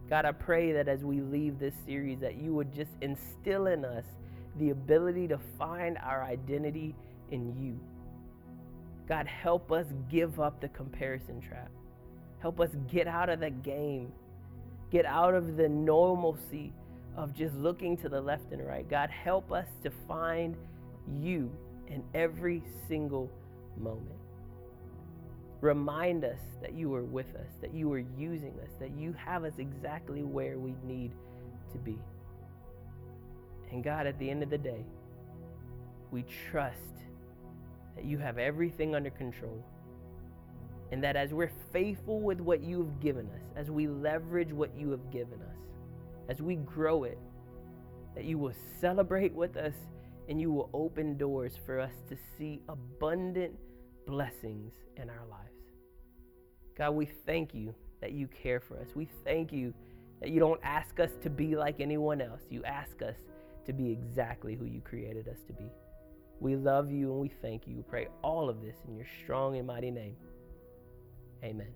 God, 0.08 0.24
I 0.24 0.32
pray 0.32 0.72
that 0.72 0.88
as 0.88 1.04
we 1.04 1.20
leave 1.20 1.58
this 1.58 1.74
series, 1.84 2.20
that 2.20 2.36
you 2.36 2.54
would 2.54 2.72
just 2.72 2.92
instill 3.02 3.66
in 3.66 3.84
us 3.84 4.06
the 4.56 4.70
ability 4.70 5.28
to 5.28 5.38
find 5.58 5.98
our 5.98 6.24
identity 6.24 6.96
in 7.30 7.54
you. 7.62 7.78
God, 9.06 9.26
help 9.26 9.70
us 9.70 9.84
give 10.10 10.40
up 10.40 10.58
the 10.58 10.68
comparison 10.68 11.42
trap. 11.42 11.70
Help 12.40 12.60
us 12.60 12.70
get 12.90 13.06
out 13.06 13.28
of 13.28 13.40
the 13.40 13.50
game, 13.50 14.12
get 14.90 15.04
out 15.04 15.34
of 15.34 15.56
the 15.56 15.68
normalcy 15.68 16.72
of 17.16 17.34
just 17.34 17.54
looking 17.56 17.96
to 17.96 18.08
the 18.08 18.20
left 18.20 18.52
and 18.52 18.64
right. 18.64 18.88
God, 18.88 19.10
help 19.10 19.50
us 19.50 19.66
to 19.82 19.90
find 20.06 20.56
you 21.20 21.50
in 21.88 22.04
every 22.14 22.62
single 22.86 23.30
moment. 23.76 24.18
Remind 25.60 26.24
us 26.24 26.38
that 26.62 26.74
you 26.74 26.94
are 26.94 27.02
with 27.02 27.34
us, 27.34 27.50
that 27.60 27.74
you 27.74 27.92
are 27.92 28.04
using 28.16 28.54
us, 28.62 28.70
that 28.78 28.92
you 28.96 29.12
have 29.14 29.42
us 29.42 29.54
exactly 29.58 30.22
where 30.22 30.58
we 30.58 30.74
need 30.84 31.10
to 31.72 31.78
be. 31.78 31.98
And 33.72 33.82
God, 33.82 34.06
at 34.06 34.16
the 34.20 34.30
end 34.30 34.44
of 34.44 34.50
the 34.50 34.58
day, 34.58 34.84
we 36.12 36.24
trust 36.50 36.78
that 37.96 38.04
you 38.04 38.18
have 38.18 38.38
everything 38.38 38.94
under 38.94 39.10
control. 39.10 39.62
And 40.90 41.02
that 41.04 41.16
as 41.16 41.34
we're 41.34 41.52
faithful 41.72 42.20
with 42.20 42.40
what 42.40 42.62
you 42.62 42.78
have 42.78 43.00
given 43.00 43.26
us, 43.26 43.42
as 43.56 43.70
we 43.70 43.86
leverage 43.86 44.52
what 44.52 44.74
you 44.76 44.90
have 44.90 45.10
given 45.10 45.40
us, 45.42 45.58
as 46.28 46.40
we 46.40 46.56
grow 46.56 47.04
it, 47.04 47.18
that 48.14 48.24
you 48.24 48.38
will 48.38 48.54
celebrate 48.80 49.34
with 49.34 49.56
us 49.56 49.74
and 50.28 50.40
you 50.40 50.50
will 50.50 50.70
open 50.72 51.16
doors 51.16 51.52
for 51.64 51.78
us 51.78 51.92
to 52.08 52.16
see 52.36 52.60
abundant 52.68 53.54
blessings 54.06 54.72
in 54.96 55.08
our 55.08 55.26
lives. 55.30 55.48
God, 56.76 56.92
we 56.92 57.06
thank 57.26 57.54
you 57.54 57.74
that 58.00 58.12
you 58.12 58.28
care 58.28 58.60
for 58.60 58.78
us. 58.78 58.88
We 58.94 59.08
thank 59.24 59.52
you 59.52 59.74
that 60.20 60.30
you 60.30 60.40
don't 60.40 60.60
ask 60.62 61.00
us 61.00 61.10
to 61.22 61.30
be 61.30 61.56
like 61.56 61.80
anyone 61.80 62.20
else. 62.20 62.40
You 62.50 62.64
ask 62.64 63.02
us 63.02 63.16
to 63.66 63.72
be 63.72 63.90
exactly 63.90 64.54
who 64.54 64.64
you 64.64 64.80
created 64.80 65.28
us 65.28 65.38
to 65.46 65.52
be. 65.52 65.70
We 66.40 66.56
love 66.56 66.90
you 66.90 67.10
and 67.10 67.20
we 67.20 67.30
thank 67.42 67.66
you. 67.66 67.76
We 67.76 67.82
pray 67.82 68.08
all 68.22 68.48
of 68.48 68.62
this 68.62 68.76
in 68.86 68.96
your 68.96 69.06
strong 69.22 69.56
and 69.56 69.66
mighty 69.66 69.90
name. 69.90 70.16
Amen. 71.42 71.72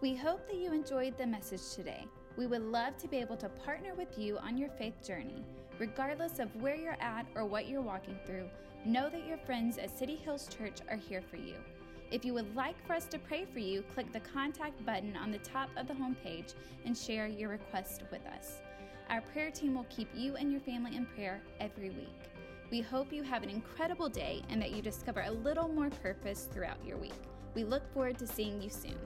We 0.00 0.14
hope 0.14 0.46
that 0.48 0.56
you 0.56 0.72
enjoyed 0.72 1.16
the 1.16 1.26
message 1.26 1.74
today. 1.74 2.06
We 2.36 2.46
would 2.46 2.62
love 2.62 2.98
to 2.98 3.08
be 3.08 3.18
able 3.18 3.36
to 3.36 3.48
partner 3.48 3.94
with 3.94 4.18
you 4.18 4.38
on 4.38 4.58
your 4.58 4.68
faith 4.70 5.06
journey. 5.06 5.44
Regardless 5.78 6.40
of 6.40 6.54
where 6.56 6.74
you're 6.74 7.00
at 7.00 7.26
or 7.34 7.44
what 7.44 7.68
you're 7.68 7.80
walking 7.80 8.18
through, 8.26 8.48
know 8.84 9.08
that 9.08 9.26
your 9.26 9.38
friends 9.38 9.78
at 9.78 9.96
City 9.96 10.16
Hills 10.16 10.48
Church 10.58 10.80
are 10.90 10.96
here 10.96 11.22
for 11.22 11.36
you. 11.36 11.54
If 12.10 12.24
you 12.24 12.34
would 12.34 12.54
like 12.54 12.76
for 12.86 12.92
us 12.92 13.06
to 13.06 13.18
pray 13.18 13.46
for 13.50 13.60
you, 13.60 13.82
click 13.94 14.12
the 14.12 14.20
contact 14.20 14.84
button 14.84 15.16
on 15.16 15.30
the 15.30 15.38
top 15.38 15.70
of 15.76 15.88
the 15.88 15.94
homepage 15.94 16.54
and 16.84 16.96
share 16.96 17.26
your 17.26 17.48
request 17.48 18.02
with 18.10 18.26
us. 18.26 18.58
Our 19.08 19.20
prayer 19.20 19.50
team 19.50 19.74
will 19.74 19.86
keep 19.88 20.08
you 20.14 20.36
and 20.36 20.52
your 20.52 20.60
family 20.60 20.96
in 20.96 21.06
prayer 21.06 21.40
every 21.60 21.90
week. 21.90 22.33
We 22.74 22.80
hope 22.80 23.12
you 23.12 23.22
have 23.22 23.44
an 23.44 23.50
incredible 23.50 24.08
day 24.08 24.42
and 24.48 24.60
that 24.60 24.72
you 24.72 24.82
discover 24.82 25.20
a 25.20 25.30
little 25.30 25.68
more 25.68 25.90
purpose 25.90 26.48
throughout 26.52 26.84
your 26.84 26.96
week. 26.96 27.12
We 27.54 27.62
look 27.62 27.86
forward 27.94 28.18
to 28.18 28.26
seeing 28.26 28.60
you 28.60 28.68
soon. 28.68 28.98